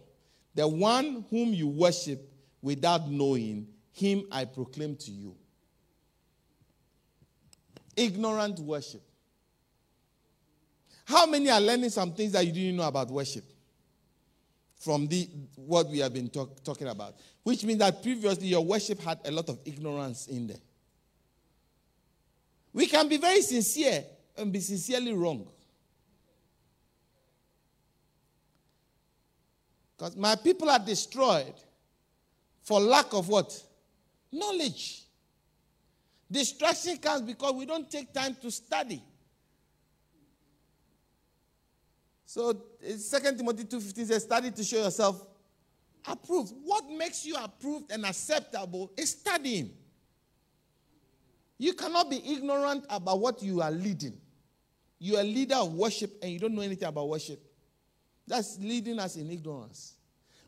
[0.54, 2.28] the one whom you worship
[2.60, 5.36] without knowing, him I proclaim to you.
[7.96, 9.02] Ignorant worship.
[11.04, 13.44] How many are learning some things that you didn't know about worship?
[14.76, 17.14] From the what we have been talk, talking about.
[17.42, 20.60] Which means that previously your worship had a lot of ignorance in there.
[22.72, 24.04] We can be very sincere
[24.40, 25.46] and be sincerely wrong.
[29.96, 31.54] Because my people are destroyed
[32.62, 33.62] for lack of what?
[34.32, 35.02] Knowledge.
[36.30, 39.02] Distraction comes because we don't take time to study.
[42.24, 42.58] So 2
[43.36, 45.26] Timothy 2.15 says, study to show yourself
[46.06, 46.54] approved.
[46.62, 49.72] What makes you approved and acceptable is studying.
[51.58, 54.16] You cannot be ignorant about what you are leading.
[55.00, 57.42] You are a leader of worship and you don't know anything about worship.
[58.26, 59.94] That's leading us in ignorance.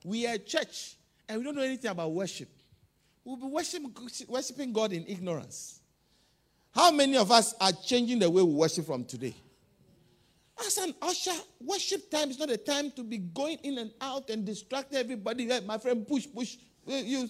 [0.05, 0.97] We are a church
[1.29, 2.49] and we don't know anything about worship.
[3.25, 3.95] We'll be worshiping,
[4.29, 5.81] worshiping God in ignorance.
[6.75, 9.35] How many of us are changing the way we worship from today?
[10.67, 14.29] As an usher, worship time is not a time to be going in and out
[14.29, 15.49] and distract everybody.
[15.49, 16.57] Hey, my friend, push, push.
[16.87, 17.29] You,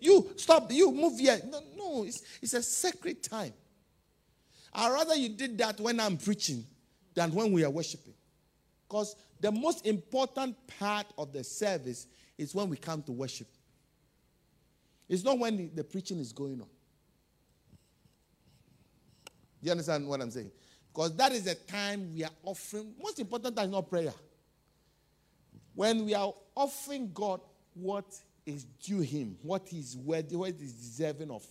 [0.00, 1.40] you stop, you move here.
[1.46, 3.52] No, no it's, it's a sacred time.
[4.74, 6.64] I'd rather you did that when I'm preaching
[7.14, 8.14] than when we are worshiping.
[8.88, 12.06] Because the most important part of the service
[12.36, 13.46] is when we come to worship.
[15.08, 16.68] It's not when the preaching is going on.
[19.62, 20.50] You understand what I'm saying?
[20.92, 22.94] Because that is the time we are offering.
[23.02, 24.12] Most important time is not prayer.
[25.74, 27.40] When we are offering God
[27.74, 28.06] what
[28.46, 31.44] is due Him, what He's worthy, what He's deserving of,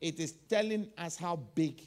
[0.00, 1.86] it is telling us how big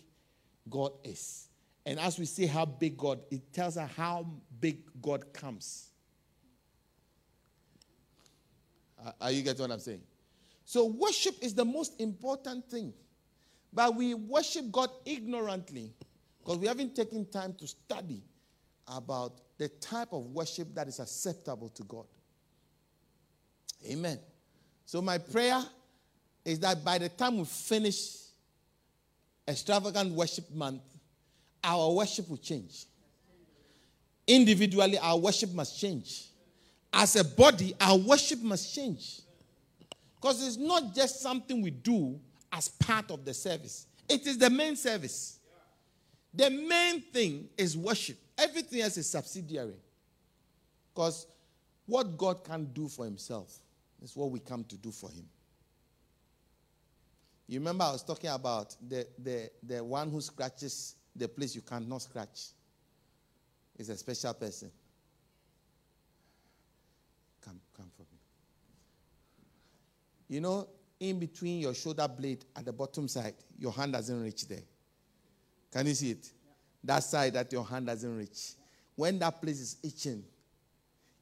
[0.69, 1.47] God is.
[1.85, 4.27] And as we see how big God, it tells us how
[4.59, 5.89] big God comes.
[9.19, 10.01] Are you getting what I'm saying?
[10.63, 12.93] So, worship is the most important thing.
[13.73, 15.93] But we worship God ignorantly
[16.39, 18.23] because we haven't taken time to study
[18.87, 22.05] about the type of worship that is acceptable to God.
[23.89, 24.19] Amen.
[24.85, 25.63] So, my prayer
[26.45, 28.17] is that by the time we finish
[29.47, 30.81] extravagant worship month,
[31.63, 32.85] our worship will change.
[34.27, 36.27] Individually, our worship must change.
[36.93, 39.21] As a body, our worship must change.
[40.15, 42.19] Because it's not just something we do
[42.51, 45.39] as part of the service, it is the main service.
[46.33, 48.17] The main thing is worship.
[48.37, 49.75] Everything else is subsidiary.
[50.93, 51.27] Because
[51.85, 53.57] what God can do for himself
[54.01, 55.25] is what we come to do for him.
[57.47, 61.61] You remember I was talking about the, the, the one who scratches the place you
[61.61, 62.49] cannot scratch
[63.77, 64.71] is a special person.
[67.43, 68.19] Come, come for me.
[70.29, 70.67] You know,
[70.99, 74.63] in between your shoulder blade at the bottom side, your hand doesn't reach there.
[75.71, 76.31] Can you see it?
[76.83, 78.53] That side that your hand doesn't reach.
[78.95, 80.23] When that place is itching,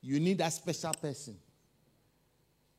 [0.01, 1.37] you need that special person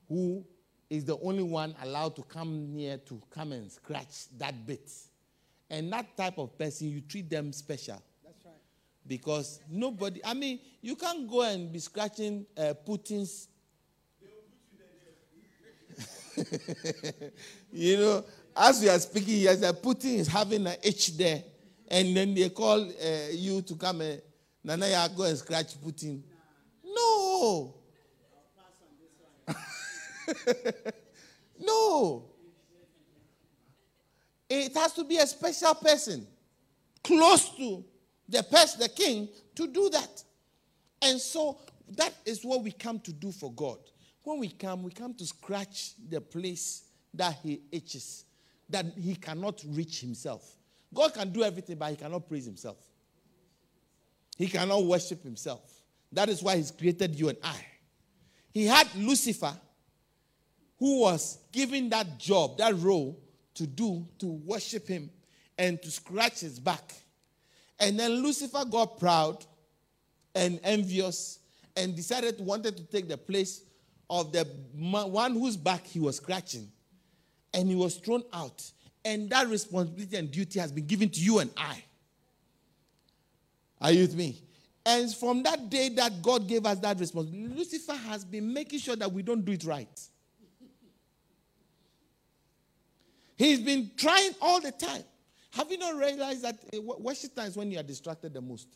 [0.09, 0.45] who
[0.91, 4.91] is the only one allowed to come near to come and scratch that bit.
[5.71, 8.03] And that type of person, you treat them special.
[8.25, 8.55] That's right.
[9.07, 13.47] Because nobody, I mean, you can't go and be scratching uh, Putin's.
[17.73, 18.25] you know,
[18.57, 21.45] as we are speaking here, that Putin is having an itch there.
[21.89, 24.21] And then they call uh, you to come and,
[24.65, 26.23] Nana, go and scratch Putin.
[26.85, 27.80] No.
[31.59, 32.25] no.
[34.49, 36.27] It has to be a special person
[37.03, 37.85] close to
[38.29, 40.25] the person, the king, to do that.
[41.03, 41.59] And so
[41.97, 43.79] that is what we come to do for God.
[44.23, 48.25] When we come, we come to scratch the place that he itches,
[48.69, 50.57] that he cannot reach himself.
[50.93, 52.79] God can do everything, but he cannot praise himself.
[54.37, 55.61] He cannot worship himself.
[56.13, 57.57] That is why he's created you and I.
[58.53, 59.53] He had Lucifer,
[60.81, 63.21] who was given that job, that role
[63.55, 65.11] to do, to worship him
[65.59, 66.95] and to scratch his back.
[67.79, 69.45] And then Lucifer got proud
[70.35, 71.39] and envious
[71.77, 73.63] and decided wanted to take the place
[74.09, 76.69] of the one whose back he was scratching.
[77.53, 78.63] And he was thrown out.
[79.05, 81.85] And that responsibility and duty has been given to you and I.
[83.81, 84.43] Are you with me?
[84.87, 88.97] And from that day that God gave us that responsibility, Lucifer has been making sure
[88.97, 90.01] that we don't do it right.
[93.41, 95.03] He's been trying all the time.
[95.53, 98.69] Have you not realized that uh, worship time is when you are distracted the most?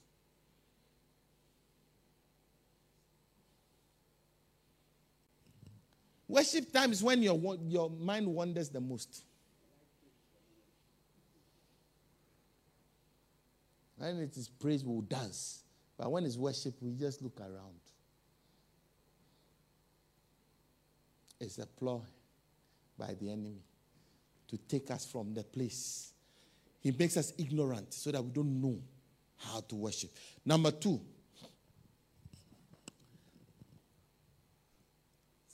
[6.27, 9.25] Worship time is when your, your mind wanders the most.
[13.99, 15.63] When it is praise, we'll dance.
[15.99, 17.81] But when it's worship, we just look around.
[21.39, 22.01] It's a ploy
[22.97, 23.61] by the enemy
[24.49, 26.13] to take us from the place.
[26.81, 28.79] He makes us ignorant so that we don't know
[29.37, 30.11] how to worship.
[30.45, 31.01] Number two.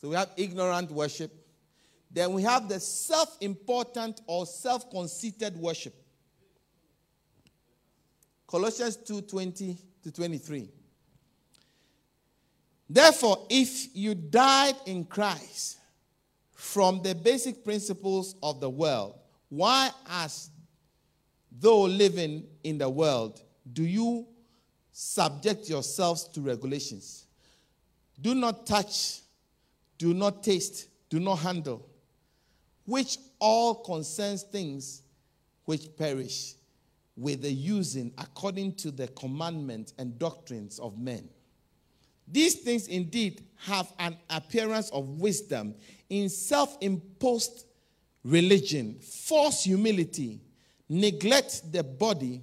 [0.00, 1.32] So we have ignorant worship.
[2.10, 5.94] Then we have the self important or self conceited worship.
[8.46, 10.68] Colossians 2 20 to 23.
[12.88, 15.79] Therefore, if you died in Christ
[16.60, 20.50] from the basic principles of the world, why, as
[21.58, 23.40] though living in the world,
[23.72, 24.26] do you
[24.92, 27.24] subject yourselves to regulations?
[28.20, 29.20] Do not touch,
[29.96, 31.88] do not taste, do not handle,
[32.84, 35.00] which all concerns things
[35.64, 36.56] which perish
[37.16, 41.26] with the using according to the commandments and doctrines of men.
[42.28, 45.74] These things indeed have an appearance of wisdom
[46.10, 47.64] in self imposed
[48.22, 50.40] religion, false humility,
[50.88, 52.42] neglect the body,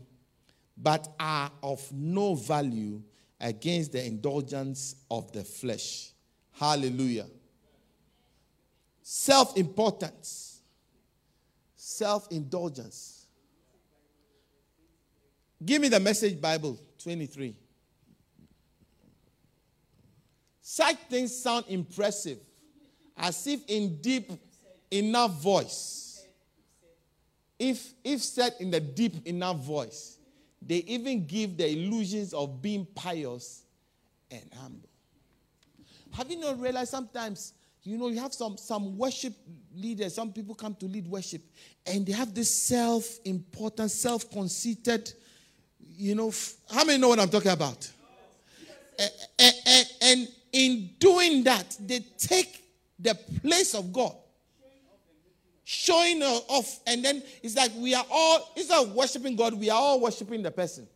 [0.75, 3.01] but are of no value
[3.39, 6.11] against the indulgence of the flesh.
[6.53, 7.27] Hallelujah.
[9.03, 10.61] Self importance,
[11.75, 13.17] self indulgence
[15.63, 17.55] Give me the message Bible 23.
[20.61, 22.39] Such things sound impressive,
[23.17, 24.31] as if in deep
[24.91, 26.25] enough voice.
[27.59, 30.17] If, if said in the deep enough voice,
[30.61, 33.63] they even give the illusions of being pious
[34.29, 34.89] and humble.
[36.13, 37.53] Have you not realized sometimes,
[37.83, 39.33] you know, you have some, some worship
[39.75, 41.41] leaders, some people come to lead worship,
[41.85, 45.11] and they have this self important, self conceited,
[45.95, 46.31] you know,
[46.71, 47.89] how many know what I'm talking about?
[48.99, 52.66] And, and, and in doing that, they take
[52.99, 54.15] the place of God,
[55.63, 56.79] showing off.
[56.87, 60.41] And then it's like we are all, instead of worshiping God, we are all worshiping
[60.41, 60.87] the person.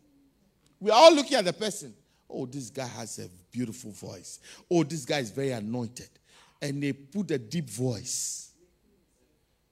[0.80, 1.94] We are all looking at the person.
[2.28, 4.40] Oh, this guy has a beautiful voice.
[4.70, 6.08] Oh, this guy is very anointed.
[6.60, 8.52] And they put a deep voice,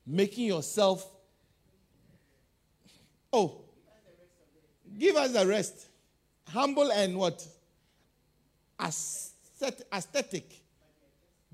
[0.06, 1.08] making yourself.
[3.32, 3.62] Oh,
[4.98, 5.88] Give us the rest.
[6.48, 7.46] Humble and what?
[8.82, 10.59] Aesthetic.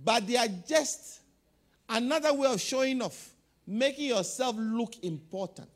[0.03, 1.21] But they are just
[1.89, 3.31] another way of showing off,
[3.67, 5.69] making yourself look important.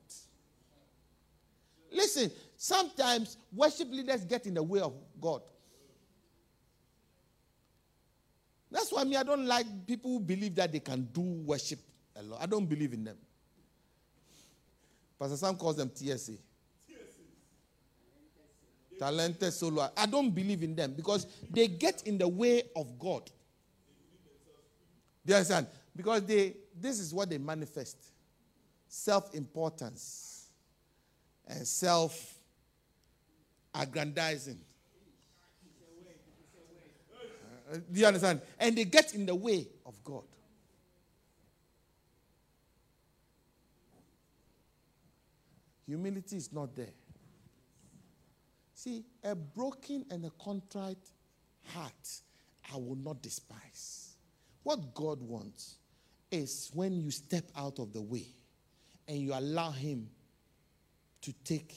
[1.93, 5.43] listen, sometimes worship leaders get in the way of God.
[8.71, 11.81] That's why me, I don't like people who believe that they can do worship
[12.15, 12.41] a lot.
[12.41, 13.17] I don't believe in them.
[15.19, 16.33] Pastor Sam calls them TSA.
[18.99, 19.91] Talented solo.
[19.97, 23.31] I don't believe in them because they get in the way of God.
[25.25, 25.67] Do you understand?
[25.95, 27.97] Because they this is what they manifest.
[28.89, 30.47] Self-importance
[31.47, 34.61] and self-aggrandizing.
[37.73, 38.41] Uh, do you understand?
[38.59, 40.25] And they get in the way of God.
[45.87, 46.95] Humility is not there.
[48.75, 50.97] See, a broken and a contrite
[51.75, 52.21] heart
[52.73, 54.10] I will not despise.
[54.71, 55.79] What God wants
[56.31, 58.27] is when you step out of the way
[59.09, 60.09] and you allow Him
[61.23, 61.75] to take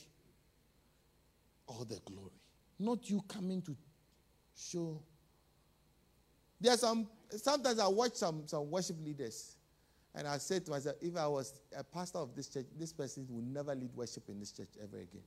[1.66, 2.40] all the glory.
[2.78, 3.76] Not you coming to
[4.56, 5.02] show.
[6.62, 9.56] There are some, sometimes I watch some, some worship leaders
[10.14, 13.26] and I said to myself, if I was a pastor of this church, this person
[13.32, 15.24] would never lead worship in this church ever again.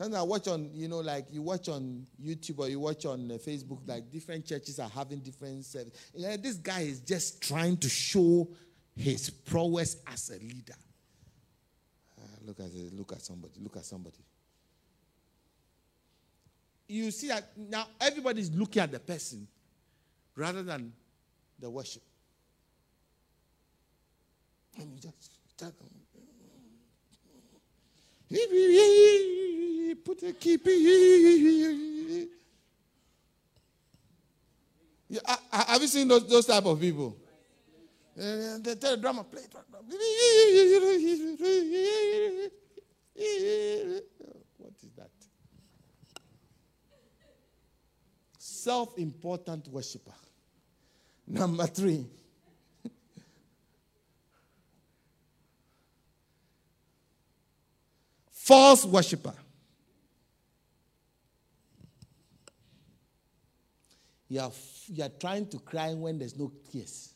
[0.00, 3.30] Sometimes I watch on, you know, like you watch on YouTube or you watch on
[3.30, 6.10] uh, Facebook, like different churches are having different services.
[6.14, 8.48] Yeah, this guy is just trying to show
[8.96, 10.72] his prowess as a leader.
[12.18, 14.24] Uh, look at it, look at somebody, look at somebody.
[16.88, 19.46] You see that now everybody's looking at the person
[20.34, 20.94] rather than
[21.58, 22.02] the worship.
[24.78, 25.99] And you just tell them.
[28.30, 30.64] Put a keep.
[35.08, 37.16] Yeah, have you seen those, those type of people?
[38.16, 39.42] Uh, they tell the drummer, play
[44.58, 45.10] What is that?
[48.38, 50.14] Self important worshiper.
[51.26, 52.06] Number three.
[58.50, 59.32] False worshiper.
[64.28, 64.50] You are,
[64.88, 67.14] you are trying to cry when there's no tears.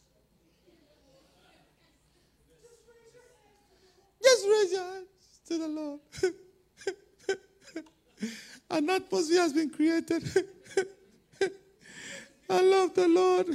[4.23, 5.09] Just raise your hands
[5.49, 6.01] to the Lord.
[8.71, 10.23] An atmosphere has been created.
[12.49, 13.49] I love the Lord.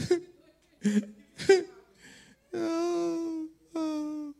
[2.53, 4.33] oh, oh.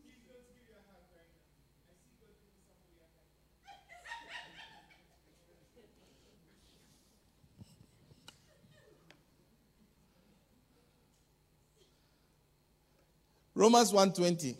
[13.60, 14.55] Romans 1:20.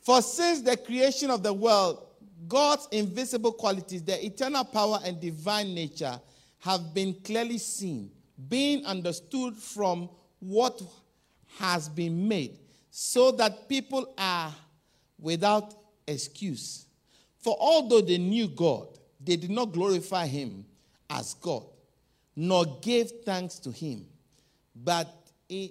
[0.00, 2.02] For since the creation of the world,
[2.48, 6.18] God's invisible qualities, the eternal power and divine nature,
[6.60, 8.10] have been clearly seen,
[8.48, 10.08] being understood from
[10.40, 10.80] what
[11.58, 12.58] has been made,
[12.90, 14.54] so that people are
[15.18, 15.74] without
[16.06, 16.86] excuse.
[17.36, 20.64] For although they knew God, they did not glorify him
[21.10, 21.66] as God,
[22.34, 24.06] nor gave thanks to him,
[24.74, 25.21] but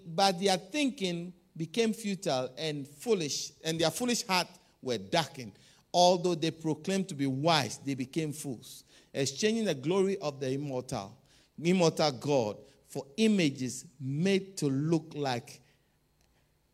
[0.07, 4.47] but their thinking became futile and foolish, and their foolish heart
[4.81, 5.53] were darkened.
[5.93, 11.17] Although they proclaimed to be wise, they became fools, exchanging the glory of the immortal,
[11.61, 12.57] immortal God
[12.87, 15.61] for images made to look like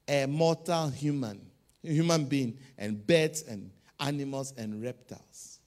[0.08, 1.41] a mortal human,
[1.82, 5.60] human being, and birds and animals and reptiles.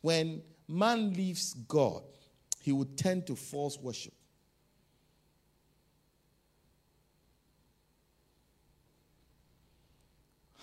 [0.00, 2.02] When man leaves God,
[2.60, 4.14] he would tend to false worship.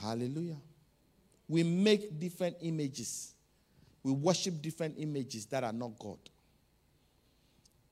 [0.02, 0.58] Hallelujah.
[1.47, 3.34] We make different images.
[4.04, 6.18] We worship different images that are not God.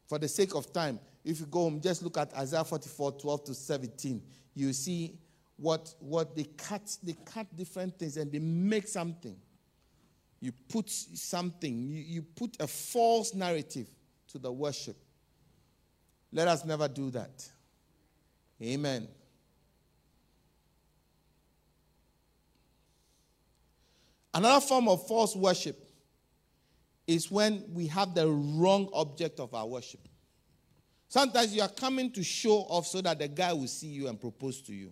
[0.07, 3.43] For the sake of time, if you go home, just look at Isaiah 44 12
[3.45, 4.21] to 17.
[4.55, 5.13] You see
[5.57, 9.35] what, what they cut, they cut different things and they make something.
[10.39, 13.87] You put something, you, you put a false narrative
[14.29, 14.95] to the worship.
[16.31, 17.47] Let us never do that.
[18.61, 19.07] Amen.
[24.33, 25.83] Another form of false worship
[27.07, 30.01] is when we have the wrong object of our worship.
[31.07, 34.21] Sometimes you are coming to show off so that the guy will see you and
[34.21, 34.91] propose to you.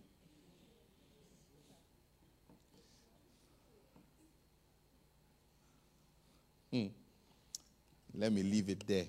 [6.72, 6.88] Hmm.
[8.16, 9.06] Let me leave it there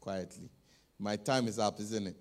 [0.00, 0.50] quietly.
[0.98, 2.16] My time is up, isn't it?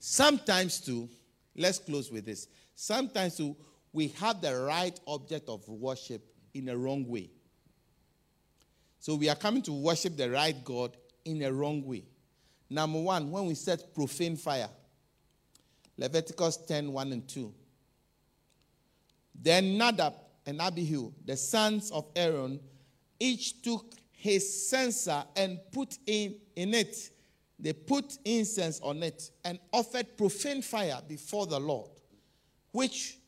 [0.00, 1.08] Sometimes, too,
[1.56, 2.48] Let's close with this.
[2.74, 3.40] Sometimes
[3.92, 6.22] we have the right object of worship
[6.54, 7.30] in a wrong way.
[8.98, 12.04] So we are coming to worship the right God in a wrong way.
[12.68, 14.68] Number one, when we set profane fire,
[15.96, 17.52] Leviticus 10 1 and 2.
[19.34, 20.14] Then Nadab
[20.46, 22.60] and Abihu, the sons of Aaron,
[23.18, 27.10] each took his censer and put in, in it,
[27.60, 31.90] they put incense on it and offered profane fire before the Lord,
[32.72, 33.18] which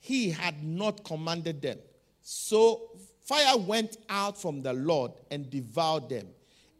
[0.00, 1.78] he had not commanded them.
[2.22, 2.90] So
[3.24, 6.26] fire went out from the Lord and devoured them,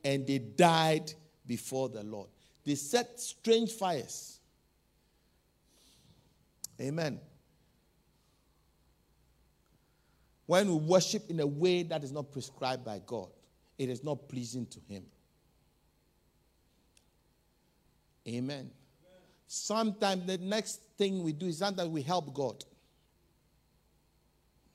[0.04, 1.12] and they died
[1.46, 2.28] before the Lord.
[2.64, 4.40] They set strange fires.
[6.80, 7.20] Amen.
[10.46, 13.28] When we worship in a way that is not prescribed by God,
[13.78, 15.04] it is not pleasing to Him.
[18.28, 18.70] Amen.
[19.46, 22.64] Sometimes the next thing we do is sometimes we help God.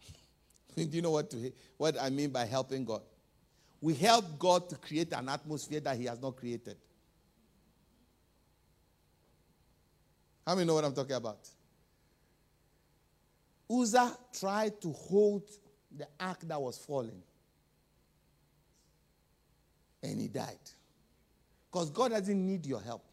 [0.76, 3.02] do you know what, to, what I mean by helping God?
[3.82, 6.78] We help God to create an atmosphere that He has not created.
[10.46, 11.40] How many know what I'm talking about?
[13.70, 15.44] Uzzah tried to hold
[15.96, 17.22] the ark that was falling.
[20.02, 20.58] And he died.
[21.70, 23.04] Because God doesn't need your help.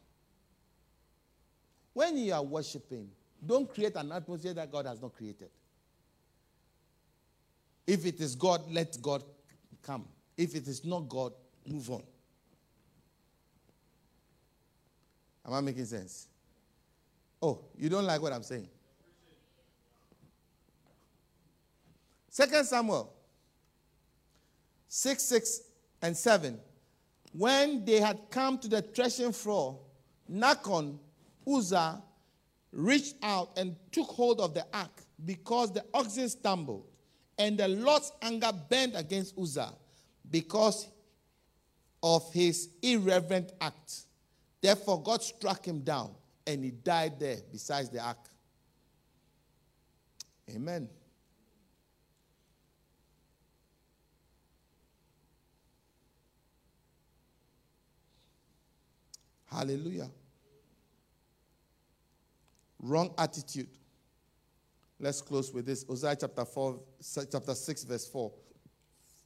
[1.95, 3.09] When you are worshiping,
[3.45, 5.49] don't create an atmosphere that God has not created.
[7.86, 9.22] If it is God, let God
[9.82, 10.07] come.
[10.36, 11.32] If it is not God,
[11.66, 12.03] move on.
[15.47, 16.26] Am I making sense?
[17.40, 18.68] Oh, you don't like what I'm saying?
[22.30, 23.12] Second Samuel
[24.88, 25.61] 6, 6
[26.03, 26.59] and 7.
[27.32, 29.78] When they had come to the threshing floor,
[30.30, 30.99] Nachon,
[31.47, 32.03] Uzzah,
[32.72, 36.86] reached out and took hold of the ark because the oxen stumbled.
[37.38, 39.74] And the Lord's anger burned against Uzzah
[40.30, 40.88] because
[42.03, 44.05] of his irreverent act.
[44.61, 46.11] Therefore, God struck him down
[46.47, 48.18] and he died there beside the ark.
[50.55, 50.88] Amen.
[59.47, 60.11] Hallelujah.
[62.85, 63.68] Wrong attitude.
[65.01, 65.87] Let's close with this.
[65.89, 66.78] Hosea chapter 4,
[67.32, 68.30] chapter 6, verse 4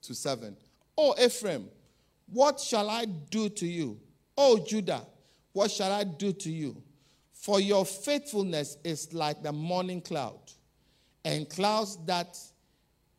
[0.02, 0.56] to 7.
[0.96, 1.68] Oh, Ephraim,
[2.32, 3.98] what shall I do to you?
[4.36, 5.02] Oh, Judah,
[5.52, 6.80] what shall I do to you?
[7.32, 10.38] For your faithfulness is like the morning cloud,
[11.24, 12.38] and clouds that,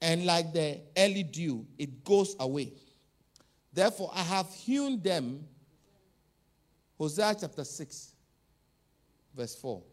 [0.01, 2.71] and like the early dew, it goes away.
[3.73, 5.43] Therefore, I have hewn them
[6.97, 8.13] Hosea chapter 6,
[9.35, 9.83] verse 4.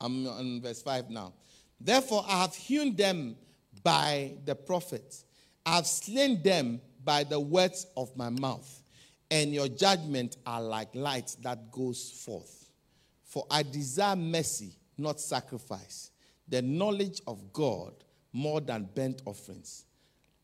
[0.00, 1.32] I'm on verse 5 now.
[1.80, 3.36] Therefore, I have hewn them
[3.82, 5.24] by the prophets,
[5.64, 8.82] I have slain them by the words of my mouth,
[9.30, 12.68] and your judgment are like light that goes forth.
[13.24, 16.10] For I desire mercy, not sacrifice,
[16.48, 17.92] the knowledge of God
[18.32, 19.84] more than burnt offerings.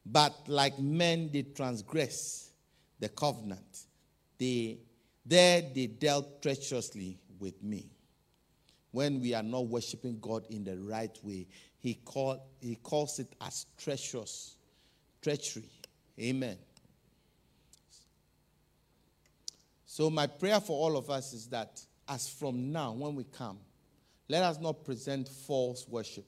[0.05, 2.51] But like men, they transgress
[2.99, 3.87] the covenant.
[4.39, 4.79] They
[5.25, 7.91] there they dealt treacherously with me.
[8.93, 11.47] When we are not worshiping God in the right way,
[11.79, 14.57] he, call, he calls it as treacherous,
[15.21, 15.71] treachery.
[16.21, 16.57] Amen.
[19.87, 23.59] So, my prayer for all of us is that as from now, when we come,
[24.29, 26.25] let us not present false worship.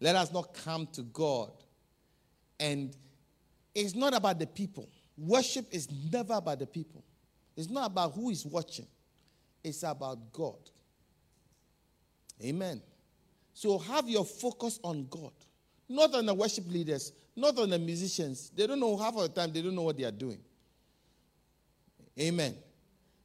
[0.00, 1.50] Let us not come to God.
[2.60, 2.96] And
[3.74, 4.88] it's not about the people.
[5.16, 7.02] Worship is never about the people.
[7.56, 8.86] It's not about who is watching,
[9.62, 10.58] it's about God.
[12.42, 12.82] Amen.
[13.52, 15.32] So have your focus on God,
[15.88, 18.50] not on the worship leaders, not on the musicians.
[18.54, 20.40] They don't know half of the time, they don't know what they are doing.
[22.18, 22.56] Amen.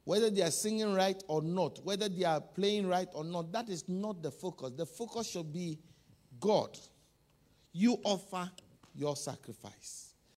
[0.04, 3.68] Whether they are singing right or not, whether they are playing right or not, that
[3.68, 4.72] is not the focus.
[4.76, 5.78] The focus should be
[6.40, 6.76] God.
[7.72, 8.50] You offer
[8.94, 10.09] your sacrifice.